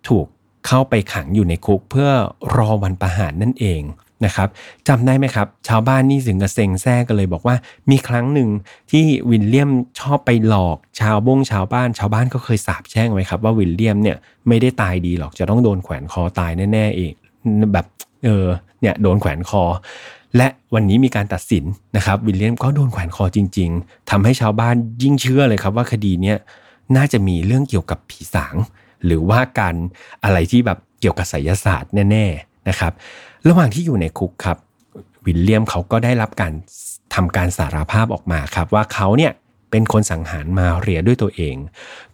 [0.09, 0.27] ถูก
[0.67, 2.11] เข้าไปขังอยู่ในคุกเพื่อ
[2.57, 3.83] รอวันประหารนั่นเอง
[4.25, 4.49] นะครับ
[4.89, 7.57] จำได้ไหมครับ ชาวบ้านนี่ถึงกับเซ็งแซ่กันเลยบอกว่า
[7.91, 8.49] มีครั้งหนึ่ง
[8.91, 14.17] ที่วิลเลียมชอบไปหลอกชาวบงชาวบ้าน ชาวบ้านก็เคยสาบแช่งไว้ครับว่าวิลเลียมเนี่ย
[14.49, 17.13] ไม่ได้ตายดีหรอกจะต้องโดนแขวนคอตายแน่ๆเอง
[17.73, 17.87] แบบ
[18.25, 18.47] เออ
[18.81, 19.63] เนี่ยโดนแขวนคอ
[20.37, 21.65] และวันนี้มีการตัดสิน
[21.97, 26.37] นะครับวิลเลียมก็โดนแขวนคอจริง ๆทำให้ชาวบ้านยิ่งเชื่อเลยครับว่าคดีเนี้ย
[26.97, 28.57] น่าจะมีเรื่องเกี่ยวกับผีสาง
[29.07, 29.75] หรือว่าการ
[30.25, 32.93] อะไรที่แบบเกี่ยวกับไสยศาสตร์แน่ ๆนะครับ
[33.49, 34.59] ระหว่างที่อยู่ในคุกครับ
[35.27, 36.53] วิลเลียมเขาก็ได้รับการ
[37.15, 39.33] ทำการสารภาพออกมาครับ ว่าเขาเนี่ย
[39.71, 41.57] เป็นคนสังหารมาเรียด้วยตัวเอง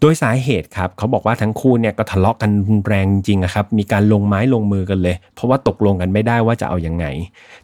[0.00, 2.50] โดยสาเหตุครับ เขาบอกว่าทั้งคู่เนี่ยก็ทะเลาะกัน
[2.86, 7.06] แรงจริงครับ มีการลงไม้ลงมือกันเลย เพราะว่าตกลงกันไม่ได้ว่าจะเอาอยัางไง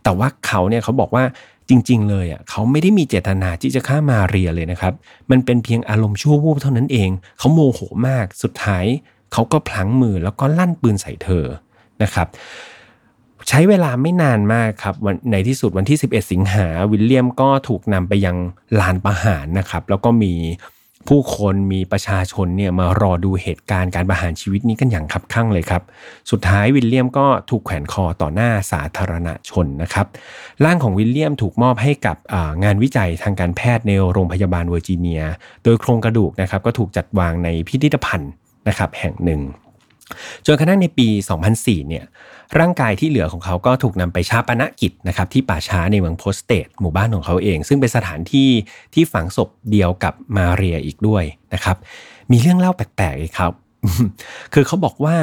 [0.03, 1.25] แต่ว่าเขาเนี่ยเขาบอกว่า
[1.69, 4.95] จริง ๆ เลยอะเขาไม่ได้มีเจตนาที่จะฆ่ามาเรียเลยนะครับ
[5.31, 8.85] มันเป็นเพียงอารมณ์ชั่ววูบเท่านั้นเอง เขาโมโหมาก สุดท้าย
[9.33, 11.45] เขาก็พลั้งมือแล้วก็ลั่นปืนใส่เธอ
[12.03, 12.27] นะครับ
[13.49, 14.95] ใช้เวลาไม่นานมากครับ
[15.31, 18.37] ในที่สุดวันที่ 11 สิงหาวิลเลียมก็ถูกนำไปยัง
[18.81, 20.35] ลานประหารนะครับ แล้วก็มี
[21.09, 25.83] ผู้คนมีประชาชนเนี่ยมารอดูเหตุการณ์การประหารชีวิตนี้กันอย่างคับคั่งเลยครับ
[26.31, 30.07] สุดท้ายวิลเลียมก็ถูกแขวนคอต่อหน้าสาธารณชนนะครับ
[30.65, 32.17] ร่างของวิลเลียมถูกมอบให้กับ
[32.65, 35.23] งานวิจัยทางการแพทย์ในโรงพยาบาลเวอร์จิเนีย
[35.65, 38.33] โดยโครงกระดูกนะครับก็ถูกจัดวางในพิพิธภัณฑ์
[38.69, 39.41] นะครับแห่งหนึ่ง
[40.47, 41.09] จนกระทั่งในปี
[41.49, 42.05] 2004 เนี่ย
[42.61, 48.49] ร่างกายที่เหลือของเขาก็ถูกนำไปชาปนกิจนะครับที่ป่าช้าในเมืองโพสเตดหมู่บ้านของเขาเอง ซึ่งเป็นสถานที่
[48.95, 51.77] ที่ฝังศพเดียวกับมาเรียอีกด้วยนะครับ
[52.33, 53.53] มีเรื่องเล่าแปลกๆอีกครับ
[54.55, 55.17] คือเขาบอกว่า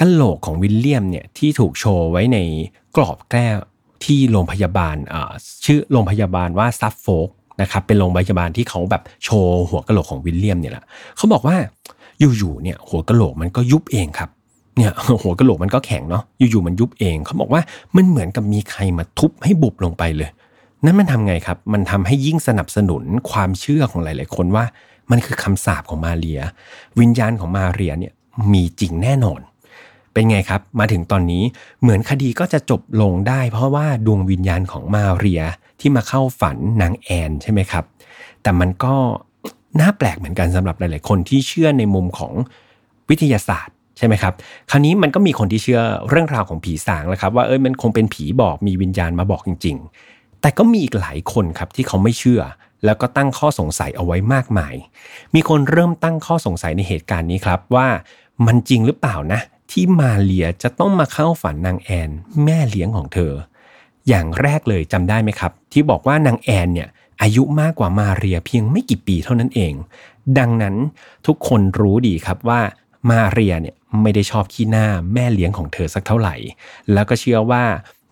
[0.00, 2.38] กะโหลกของวิลเลียมเนี่ยที่ถูกโชว์ไว้ใน
[2.96, 3.58] กรอบแก้ว
[4.04, 4.96] ที่โรงพยาบาล
[5.64, 7.28] ชื่อโรงพยาบาลว่าซัฟโฟก
[7.60, 10.84] นะครับเป็นโรงพยาบาลที่เขาแบบโชว์หัวกะโหลกของวิลเลียมเนี่ยแหละ
[11.16, 11.56] เขาบอกว่า
[12.18, 14.30] อยู่ๆเนี่ยหัวกะโหลกมันก็ยุบเองครับ
[14.76, 17.62] เนี่ยหัวกะโหลกมันก็แข็งเนาะอยู่ๆมันยุบเอง เขาบอกว่า
[17.96, 20.30] มันเหมือนกับมีใครมาทุบให้บุบลงไปเลย
[20.84, 24.64] นั่นมันทำไงครับ มันทำให้ยิ่งสนับสนุนความเชื่อของหลาย ๆ คนว่า
[25.10, 26.40] มันคือคำสาปของมาเรีย
[27.00, 28.12] วิญญาณของมาเรียเนี่ย
[28.52, 29.40] มีจริงแน่นอน
[30.12, 31.42] เป็นไงครับ มาถึงตอนนี้
[31.82, 35.42] เหมือนคดีก็จะจบลงได้ เพราะว่าดวงวิญญาณของมาเรีย
[35.80, 37.84] ที่มาเข้าฝันนางแอนใช่ไหมครับ
[38.42, 38.94] แต่มันก็
[39.80, 42.32] น่าแปลกเหมือนกันสำหรับหลาย ๆ คนที่เชื่อในมุมของ
[43.10, 44.34] วิทยาศาสตร์ ใช่ไหมครับ
[44.70, 49.76] คราวนี้มันก็มีคนที่เชื่อเรื่องราวของผีสางแล้วครับ ว่าเอ้ยมันคงเป็นผีบอกมีวิญญาณมาบอกจริง
[50.08, 52.42] ๆ แต่ก็มีอีกหลายคนครับที่เขาไม่เชื่อ
[52.84, 54.74] แล้วก็ตั้งข้อสงสัยเอาไว้มากมาย
[55.34, 57.88] มีคนเริ่มตั้งข้อสงสัยในเหตุการณ์นี้ครับว่า
[58.46, 62.10] มันจริงหรือเปล่านะ ที่มาเลียจะต้องมาเข้าฝันนางแอน
[62.44, 63.32] แม่เลี้ยงของเธอ
[64.08, 66.88] อย่างแรกเลยจำได้ไหมครับ ที่บอกว่านางแอนเนี่ย
[67.22, 69.74] อายุมากกว่ามาเรียเพียงไม่กี่ปีเท่านั้นเอง
[70.38, 70.74] ดังนั้น
[71.26, 72.60] ทุกคนรู้ดีครับว่า
[73.10, 76.34] มาเรียเนี่ยไม่ได้ชอบขี้หน้าแม่เลี้ยงของเธอสักเท่าไหร่
[76.92, 77.64] แล้วก็เชื่อว่า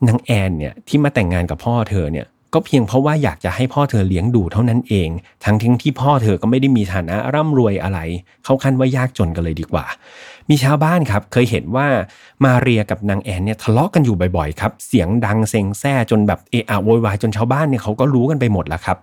[0.07, 5.09] นางแอนเนี่ยที่มาแต่งงานกับพ่อเธอเนี่ยก็เพียงเพราะว่าอยากจะให้พ่อเธอเลี้ยงดูเท่านั้นเอง
[5.45, 7.99] ทั้งทิ้งที่พ่อเธอก็ไม่ได้มีฐานะร่ำรวยอะไร
[8.45, 9.85] เขาคันว่ายากจนกันเลยดีกว่า
[10.49, 11.87] มีชาวบ้านครับเคยเห็นว่า
[12.45, 18.97] มาเรียกับนางแอนเนี่ยทะเลาะกันอยู่บ่อยๆครับ เสียงดังเซ็งแซ่จนแบบเอะอะโวยวายจนชาวบ้านเนี่ยเขาก็รู้กันไปหมดแล้วครับ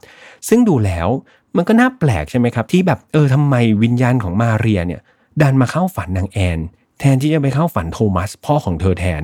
[0.50, 1.08] ซึ่งดูแล้ว
[1.56, 5.02] มันก็น่าแปลกใช่ไหมครับ ที่แบบเออทำไมวิญญาณของมาเรียเนี่ย
[5.42, 6.60] ดันมาเข้าฝันนางแอน
[7.00, 9.24] แทนที่จะไปเข้าฝันโทมัสพ่อของเธอแทน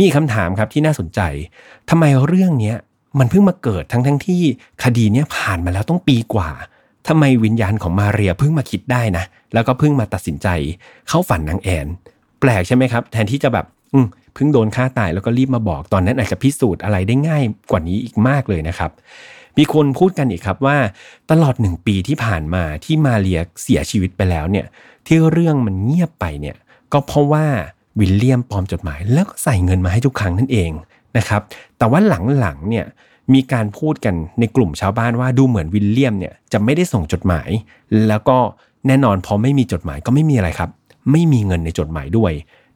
[0.00, 1.20] มีคำถามครับที่น่าสนใจ
[1.90, 2.74] ทำไมเรื่องนี้
[3.18, 4.42] มันเพิ่งมาเกิดทั้งทั้งที่
[4.84, 6.50] คดีเนี้ยผ่านมาแล้วต้องปีกว่า
[7.08, 10.48] ทำไมวิญญาณของมาเรียเพิ่งมาคิดได้นะ แล้วก็เพิ่งมาตัดสินใจ
[11.08, 11.86] เข้าฝันนางแอน
[12.40, 13.98] แปลกใช่ไหมครับ แทนที่จะแบบ อื
[14.34, 18.90] เพิ่งโดนฆ่าตายแล้วก็รีบมาบอกตอนนั้นอาจจะพิสูจน์อะไรได้ง่ายกว่านี้อีกมากเลยนะครับ
[19.58, 20.76] มีคนพูดกันอีกครับว่า
[21.30, 24.66] ตลอดหนึ่งปีที่ผ่านมาที่มาเรียเสียชีวิตไปแล้วเนี่ย
[25.06, 26.56] ที่เรื่องมันเงียบไปเนี่ย
[26.92, 27.46] ก็เพราะว่า
[28.00, 30.70] วิลเลียมปลอมจดหมาย แล้วก็ใส่เงินมาให้ทุกครั้งนั่นเอง
[31.16, 31.42] นะครับ
[31.78, 32.00] แต่ว่า
[32.40, 32.86] หลังๆเนี่ย
[33.34, 37.50] มีการพูดกันในกลุ่มชาวบ้านว่าดูเหมือนวิลเลียมเนี่ยจะไม่ได้ส่งจดหมาย
[38.08, 38.38] แล้วก็
[38.86, 40.70] แน่นอนพอไม่มีจดหมายก็ไม่มีอะไรครับ
[41.10, 42.32] ไม่มีเงินในจดหมายด้วย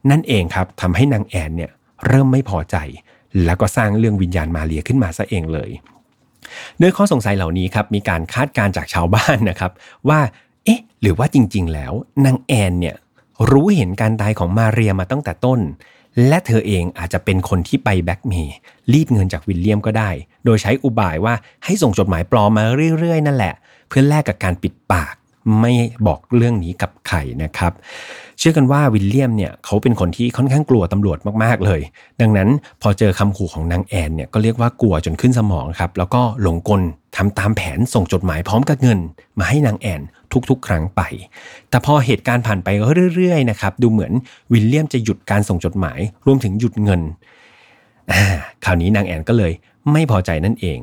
[0.09, 1.71] นั่นเองครับทำให้นางแอนเนี่ย
[2.07, 2.75] เริ่มไม่พอใจ
[3.45, 5.69] แล้วก็สร้างเรื่องวิญญาณมาเรียขึ้นมาซะเองเลย
[6.81, 9.71] ด้วยข้อสงสัยเหล่านี้ครับมีการคาดการณ์จากชาวบ้านนะครับ
[10.09, 10.19] ว่า
[10.65, 11.93] เอ๊ะ หรือว่าจริง ๆ แล้ว
[12.25, 12.95] นางแอนเนี่ย
[13.51, 15.59] รู้เห็นการตายของมาเรียมาตั้งแต่ต้น
[16.27, 18.55] และเธอเองอาจจะเป็นคนที่ไปแบ็กเมย์
[18.91, 20.09] รีดเงินจากวิลเลียมก็ได้
[20.45, 21.33] โดยใช้อุบายว่า
[21.65, 22.63] ให้ส่งจดหมายปลอมมา
[22.99, 23.53] เรื่อย ๆ นั่นแหละ
[23.87, 25.15] เพื่อแลกกับการปิดปาก
[25.61, 25.73] ไม่
[26.07, 27.73] บอกเรื่องนี้กับใครนะครับ
[28.39, 31.81] เชื่อกันว่าวิลเลียมเนี่ยเขาเป็นคนที่ค่อนข้างกลัวตำรวจมากๆเลย
[32.21, 32.49] ดังนั้น
[32.81, 36.81] พอเจอคำขู่ของนางแอนเนี่ยก็เรียกว่ากลัวจนขึ้นสมองครับ แล้วก็หลงกล
[37.15, 38.99] ทำตามแผนส่งจดหมายพร้อมกับเงิน
[39.39, 40.01] มาให้นางแอน
[40.49, 41.01] ทุกๆ ครั้งไป
[41.69, 42.69] แต่พอเหตุการณ์ผ่านไป
[43.15, 44.11] เรื่อยๆนะครับดูเหมือน
[44.53, 47.01] วิลเลียมจะหยุดการส่งจดหมาย รวมถึงหยุดเงิน
[48.65, 49.51] คราวนี้นางแอนก็เลย
[49.91, 50.79] ไม่พอใจนั่นเอง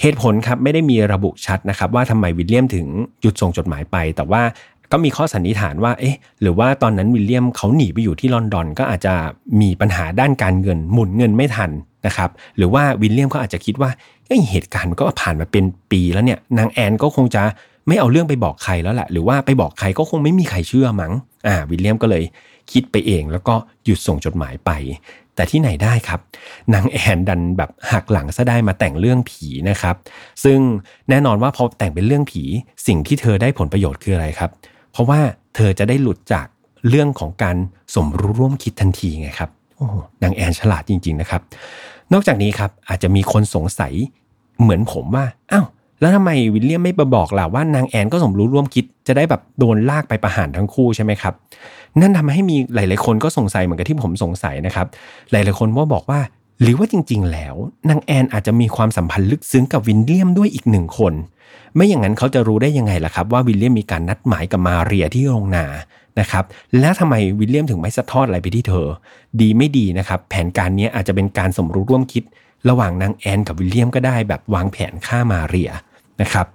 [0.00, 2.86] เหตุผลครับไม่ได้มีระบุชัดนะครับว่าทำไมวิลเลียมถึง
[3.22, 4.42] หยุดส่งจดหมายไป แต่ว่า
[4.92, 9.14] ก็มีข้อสันนิษฐานว่า เอ๊ะ หรือว่าตอนนั้นวิลเลียมเขาหนีไปอยู่ที่ลอนดอน ก็อาจจะ
[9.60, 11.70] มีปัญหาด้านการเงินหมุนเงินไม่ทัน
[12.06, 13.90] นะครับ หรือว่าวิลเลียมก็อาจจะคิดว่า
[14.50, 17.42] เหตุการณ์ก็ผ่านมาเป็นปีแล้วเนี่ย นางแอนก็คงจะ
[17.88, 21.12] ไม่เอาเรื่องไปบอกใครแล้วแหละหรือว่าไปบอกใครก็คงไม่มีใครเชื่อมั้ง
[21.46, 22.24] อ่า วิลเลียมก็เลย
[22.72, 24.70] คิดไปเองแล้วก็หยุดส่งจดหมายไป
[25.36, 26.20] แต่ที่ไหนได้ครับ
[26.74, 29.96] นางแอนดันแบบหักหลังซะได้มาแต่งเรื่องผีนะครับ
[30.44, 30.58] ซึ่ง
[31.10, 32.42] แน่นอนว่าพอแต่งเป็นเรื่องผี
[32.86, 34.50] สิ่งที่เธอได้ผลประโยชน์คืออะไรครับ
[34.94, 35.20] เพราะว่า
[35.54, 36.46] เธอจะได้หลุดจาก
[36.88, 37.56] เรื่องของการ
[37.94, 39.86] สมรู้ร่วมคิดทันทีไงครับโอ้
[40.22, 41.40] นางแอนฉลาดจริง ๆนะครับ
[42.12, 43.92] นอกจากนี้ครับอาจจะมีคนสงสัย
[44.60, 45.66] เหมือนผมว่าอ้าว
[46.00, 51.34] แล้วทำไมวิลเลียมไม่มาบอกล่ะว่านางแอนก็สมรู้ร่วมคิดจะได้แบบโดนลากไปประหารทั้งคู่ใช่ไหมครับ
[52.00, 54.86] นั่นทำให้มีหลาย ๆ คนก็สงสัยเหมือนกับที่ผมสงสัยนะครับ
[55.30, 56.20] หลาย ๆ คนว่าบอกว่า
[56.60, 57.54] หรือว่าจริง ๆ แล้ว
[57.88, 61.14] นางแอนอาจจะมีความสัมพันธ์ลึกซึ้งกับวินเลียมด้วยอีกหนึ่งคน
[61.74, 65.66] ไม่อย่างนั้นเขาจะรู้ได้ยังไงล่ะครับ ว่าวินเลียมมีการนัดหมายกับมาเรียที่โรงนา
[66.20, 66.44] นะครับ
[66.80, 68.86] และทำไมวินเลียมถึงไม่สะทอดอะไรไปที่เธอ
[69.40, 72.24] ดีไม่ดีนะครับ แผนการนี้อาจจะเป็นการสมรู้ร่วมคิด
[72.68, 75.70] ระหว่างนางแอนกับวิลเลียมก็ได้แบบวางแผนฆ่ามาเรีย
[76.20, 76.46] นะครับ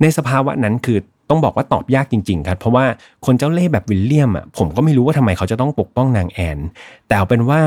[0.00, 0.98] ในสภาวะนั้นคือ
[1.30, 2.84] ต้องบอกว่าตอบยากจริง ๆ ครับ เพราะว่า
[3.26, 6.58] คนเจ้าเล่ห์แบบวิลเลียมอะผมก็ไม่รู้ว่าทำไมเขาจะต้องปกป้องนางแอน
[7.06, 7.60] แต่เอาเป็นว่า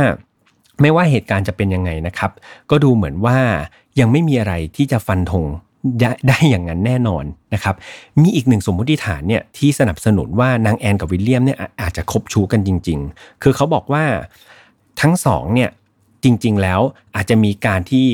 [0.81, 2.31] ไม่ว่าเหตุการณ์จะเป็นยังไงนะครับ
[2.69, 3.37] ก็ดูเหมือนว่า
[3.99, 5.45] ยังไม่มีอะไรที่จะฟันธง
[6.27, 7.75] ได้อย่างนั้นแน่นอนนะครับ
[8.21, 14.03] มีอีกหนึ่งสมมติฐานเนี่ยที่สนับสนุนว่านางแอนกับวิลเลียมเนี่ยอาจจะคบชู้กันจริง ๆ คือเขาบอกว่า
[15.01, 15.69] ทั้งสองเนี่ย
[16.23, 16.79] จริง ๆ แล้ว
[17.15, 18.05] อาจจะมีการที่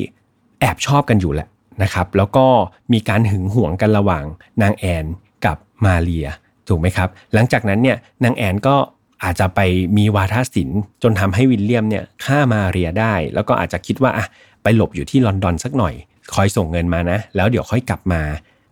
[0.59, 1.47] แอบชอบกันอยู่แหละ
[1.83, 2.45] นะครับ แล้วก็
[2.93, 4.23] มีการหึงหวงกันระหว่าง
[4.61, 5.05] นางแอน
[5.45, 6.27] กับมาเรีย
[6.67, 8.75] ถูกไหมครับ หลังจากนั้นเนี่ยนางแอนก็
[9.23, 9.59] อาจจะไป
[9.97, 14.25] มีวาทศิลป์ จนทำให้วิลเลียมเนี่ยฆ่ามาเรียได้ แล้วก็อาจจะคิดว่าอะ
[14.63, 15.93] ไปหลบอยู่ที่ลอนดอนสักหน่อย
[16.33, 18.21] คอยส่งเงินมานะ แล้วเดี๋ยวค่อยกลับมา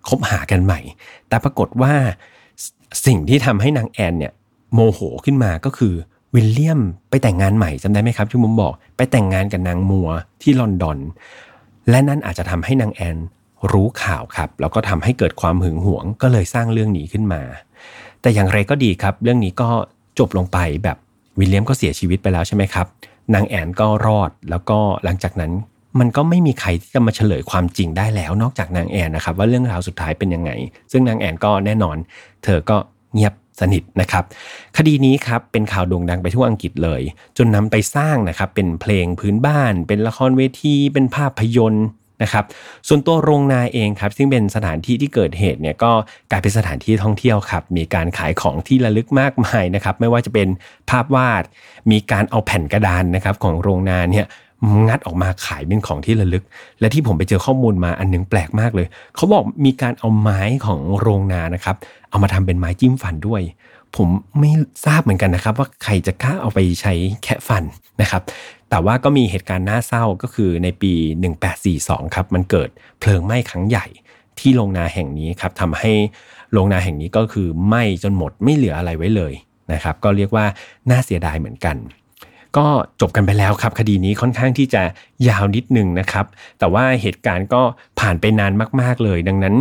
[0.07, 0.79] คบหากันใหม่
[1.29, 1.93] แต่ปรากฏว่า
[3.05, 4.33] สิ่งที่ทำให้นางแอนเนี่ย
[4.73, 5.93] โมโหขึ้นมาก็คือ
[6.35, 10.09] วิลเลียมไปแต่งงานใหม่จำได้ไหมครับที่ผมบอก ไปแต่งงานกับนางมัว
[10.41, 10.97] ที่ลอนดอน
[11.89, 13.17] และนั่นอาจจะทำให้นางแอน
[13.71, 17.41] รู้ข่าวครับ แล้วก็ทำให้เกิดความหึงหวงก็เลยสร้างเรื่องนี้ขึ้นมา
[18.21, 19.69] แต่อย่างไรก็ดีครับ เรื่องนี้ก็
[20.19, 20.97] จบลงไปแบบ
[21.39, 22.87] วิลเลียมก็เสียชีวิตไปแล้วใช่ไหมครับ
[23.33, 25.51] นางแอนก็รอดแล้วก็หลังจากนั้น
[25.99, 30.51] มันก็ไม่มีใครที่จะมาเฉลยความจริงได้แล้ว นอกจากนางแอนนะครับ ว่าเรื่องราวสุดท้ายเป็นยังไง
[30.91, 31.97] ซึ่งนางแอนก็แน่นอน
[32.43, 32.77] เธอก็
[33.13, 34.23] เงียบสนิทนะครับ
[34.77, 37.01] คดีนี้ครับเป็นข่าวโด่งดังไปทั่วอังกฤษเลย
[37.37, 41.87] จนนำไปสร้างนะครับเป็นเพลงพื้นบ้าน เป็นละครเวทีเป็นภาพยนตร์
[42.23, 42.43] นะครับ
[42.87, 45.91] ส่วนตัวโรงนาเองครับ ซึ่งเป็นสถานที่ที่เกิดเหตุเนี่ยก็
[46.31, 50.47] กลายเป็นสถานที่ท่องเที่ยวครับ มีการขายของที่ระลึกมากมายนะครับ ไม่ว่าจะเป็น
[50.89, 51.43] ภาพวาด
[51.91, 54.27] มีการเอาแผ่นกระดานนะครับของโรงนาเนี่ย
[54.87, 56.43] งัดออกมาขายเป็นของที่ระลึก
[56.79, 61.75] และที่ผมไปเจอข้อมูลมาอันนึงแปลกมากเลย เขาบอกมีการเอาไม้ของโรงนานะครับ
[62.09, 63.41] เอามาทำเป็นไม้จิ้มฟันด้วย
[63.95, 64.07] ผม
[64.39, 64.51] ไม่
[64.85, 67.63] ทราบเหมือนกันนะครับ ว่าใครจะกล้าเอาไปใช้แคะฟัน
[68.01, 68.21] นะครับ
[68.69, 70.93] แต่ว่าก็มีเหตุการณ์น่าเศร้าก็คือในปี
[71.53, 73.85] 1842 ครับ มันเกิดเพลิงไหม้ครั้งใหญ่
[74.39, 75.93] ที่โรงนาแห่งนี้ครับทำให้
[76.51, 79.33] โรงนาแห่งนี้ก็คือไหม้จนหมดไม่เหลืออะไรไว้เลย
[79.73, 80.45] นะครับ ก็เรียกว่า
[80.89, 81.77] น่าเสียดายเหมือนกัน
[82.57, 82.65] ก็
[83.01, 84.83] จบกันไปแล้วครับ คดีนี้ค่อนข้างที่จะ
[85.27, 86.25] ยาวนิดนึงนะครับ
[86.59, 87.61] แต่ว่าเหตุการณ์ก็
[87.99, 89.55] ผ่านไปนานมาก ๆเลย ดังนั้น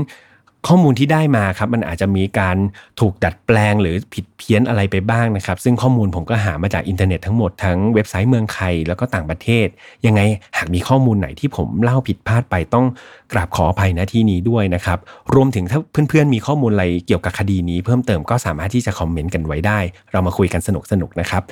[0.69, 2.57] ข้อมูลที่ได้มาครับมันอาจจะมีการ
[3.01, 9.67] ถูกดัดแปลงหรือผิดเพี้ยนอะไรไปบ้างนะครับ ซึ่งข้อมูลผมก็หามาจากอินเทอร์เน็ตทั้งหมดทั้งเว็บไซต์เมืองไทยแล้วก็ต่างประเทศ
[10.07, 10.21] ยังไง
[10.57, 12.87] หากมีข้อมูลไหนที่ผมเล่าผิดพลาดไปต้อง
[13.33, 14.99] กราบขออภัยณที่นี้ด้วยนะครับ
[15.35, 19.79] รวมถึงถ้าเพื่อนๆมีข้อมูลอะไรเกี่ยวกับคดีนี้ เพิ่มเติมก็สามารถที่จะคอมเมนต์กันไว้ได้
[20.13, 21.43] เรามาคุยกันสนุกๆนะครับ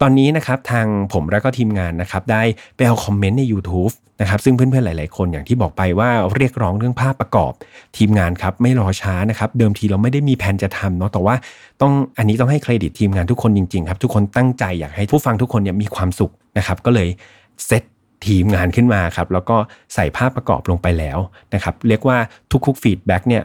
[0.00, 2.42] ตอนนี้นะครับทางผมและก็ทีมงานนะครับได้
[2.76, 7.52] ไปเอาคอมเมนต์ใน YouTube นะครับซึ่งเพื่อนๆหลาย ๆ คนอย่างที่บอกไปว่าเรียกร้องเรื่องภาพประกอบ
[7.96, 11.34] ทีมงานครับไม่รอช้านะครับเดิมทีเราไม่ได้มีแผนจะทำเนาะแต่ว่า
[11.82, 17.08] ต้องอันนี้ต้องให้เครดิตทีมงานทุกคนจริงๆครับทุกคนตั้งใจอยากให้ผู้ฟังทุกคนเนี่ยมีความสุขนะครับก็เลย
[17.66, 17.82] เซต
[18.26, 19.56] ทีมงานขึ้นมาครับแล้วก็
[19.94, 21.18] ใส่ภาพประกอบลงไปแล้ว
[21.54, 22.16] นะครับเรียกว่า
[22.66, 23.42] ทุกๆฟีดแบ็กเนี่ย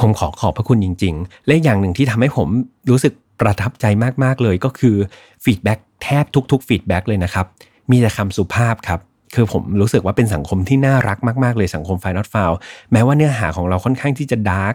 [0.00, 2.48] ผมขอขอบพระคุณจริง ๆ และอย่างหนึ่งที่ทำให้ผม
[2.90, 3.86] รู้สึกประทับใจ
[4.24, 4.96] มากๆเลยก็คือ
[5.44, 7.46] feedback แทบทุกๆ feedback เลยนะครับ
[7.90, 9.00] มีแต่คำสุภาพครับ
[9.34, 12.50] คือผมรู้สึกว่าเป็นสังคมที่น่ารักมากๆเลยสังคม File Not Found
[12.92, 14.74] แม้ว่าเนื้อหาของเราค่อนข้างที่จะ dark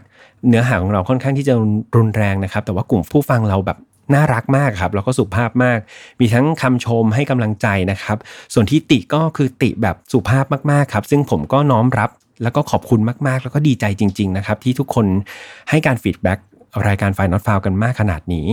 [0.50, 1.54] เนื้อหาของเราค่อนข้างที่จะ
[1.98, 3.78] รุนแรงนะครับ แต่ว่ากลุ่มผู้ฟังเราแบบ
[4.14, 5.80] น่ารักมากครับ แล้วก็สุภาพมาก
[6.20, 8.18] มีทั้งคำชมให้กำลังใจนะครับ
[8.54, 12.10] ส่วนที่ติก็คือติแบบสุภาพมากๆครับ ซึ่งผมก็น้อมรับ
[12.44, 15.06] แล้วก็ขอบคุณมากๆ แล้วก็ดีใจจริง ๆ นะครับ ที่ทุกคน
[15.70, 16.40] ให้การฟีดแบ็ก
[16.88, 18.48] รายการไฟนอตฟาวกันมากขนาดนี้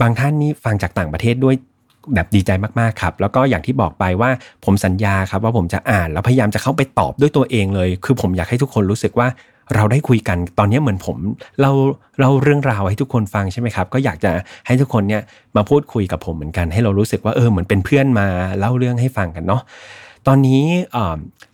[0.00, 1.56] บางท่านนี่ฟังจากต่างประเทศด้วย
[2.14, 4.30] แบบดีใจมากๆครับ แล้วก็อย่างที่บอกไปว่า
[4.64, 9.28] ผมสัญญาครับว่าผมจะอ่านแล้วพยายามจะเข้าไปตอบด้วยตัวเองเลย คือผมอยากให้ทุกคนรู้สึกว่า
[9.74, 11.16] เราได้คุยกันตอนนี้เหมือนผม
[11.60, 11.70] เรา
[12.20, 14.32] เราเรื่องราวให้ทุกคนฟังใช่ไหมครับ ก็อยากจะ
[14.66, 15.22] ให้ทุกคนเนี่ย
[15.56, 18.26] มาพูดคุยกับผมเหมือนกัน ให้เรารู้สึกว่าเออเหมือนเป็นเพื่อนมา
[18.58, 19.62] เล่าเรื่องให้ฟังกันเนาะ
[20.28, 20.64] ตอนนี้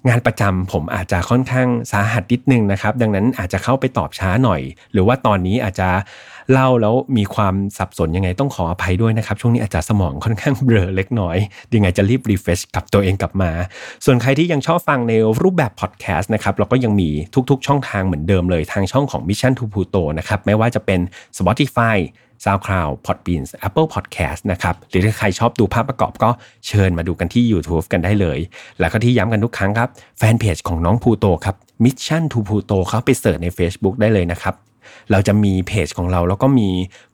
[0.08, 4.60] งานประจำผมอาจจะค่อนข้างสาหัสนิดนึงนะครับ ดังนั้นอาจจะเข้าไปตอบช้าหน่อย
[4.92, 5.88] หรือว่าตอนนี้อาจจะ
[6.52, 11.36] เล่าแล้วมีความสับสนยังไงต้องขออภัยด้วยนะครับ ช่วงนี้อาจจะสมองค่อนข้างเบลอเล็กน้อย
[11.74, 13.50] ยังไงจะรีบรีเฟชกับตัวเองกลับมา
[14.04, 17.08] ส่วนใครที่ยังชอบฟังในรูปแบบพอดแคสต์นะครับเราก็ยังมี
[17.50, 21.00] ทุกๆ ช่องทางเหมือนเดิมเลยทางช่องของ Mission to Pluto นะครับไม่ว่าจะเป็น
[21.38, 21.96] Spotify
[22.44, 26.30] SoundCloud Podbean Apple Podcast นะครับ หรือถ้าใครชอบดูภาพประกอบก็
[26.66, 28.38] เชิญมาดูกันที่ YouTube กันได้เลย
[28.80, 34.54] แล้วก็ที่ย้ำกันทุกครั้งครับ แฟนเพจของน้องพลูโตครับ Mission to Pluto เข้าไป search ใน Facebook ได้เลยนะครับ
[35.10, 36.68] เราจะมีเพจของเราแล้วก็มี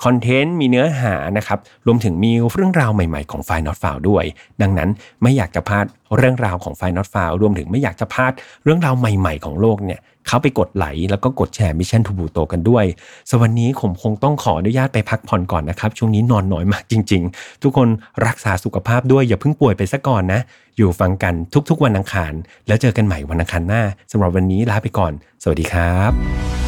[0.04, 4.24] คอนเทนต์มีเนื้อหานะครับรวมถึงมีเรื่องราวใหม่ๆของ File Not Found ด้วย
[4.62, 4.88] ดังนั้น
[5.22, 8.33] ไม่อยากจะพลาดเรื่องราวของ File Not Found รวมถึงไม่อยากจะพลาด
[8.64, 12.85] เรื่องราวใหม่ๆของโลกเนี่ยเข้าไปกดไลค์แล้วก็กดแชร์ Mission to Pluto กันด้วย
[13.31, 17.88] สวันนี้ผมคงต้องขออนุญาตไปพักผ่อนก่อนนะครับ ช่วงนี้นอนน้อยมากจริง ๆ ทุกคน
[18.26, 20.40] รักษาสุขภาพด้วยอย่าเพิ่งป่วยไปซะก่อนนะ
[20.76, 21.35] อยู่ฟังกัน
[21.68, 22.33] ทุกๆวันอังคาร
[22.66, 26.67] แล้วเจอกันใหม่วันอังคารหน้าสำหรับวันนี้ลาไปก่อน สวัสดีครับ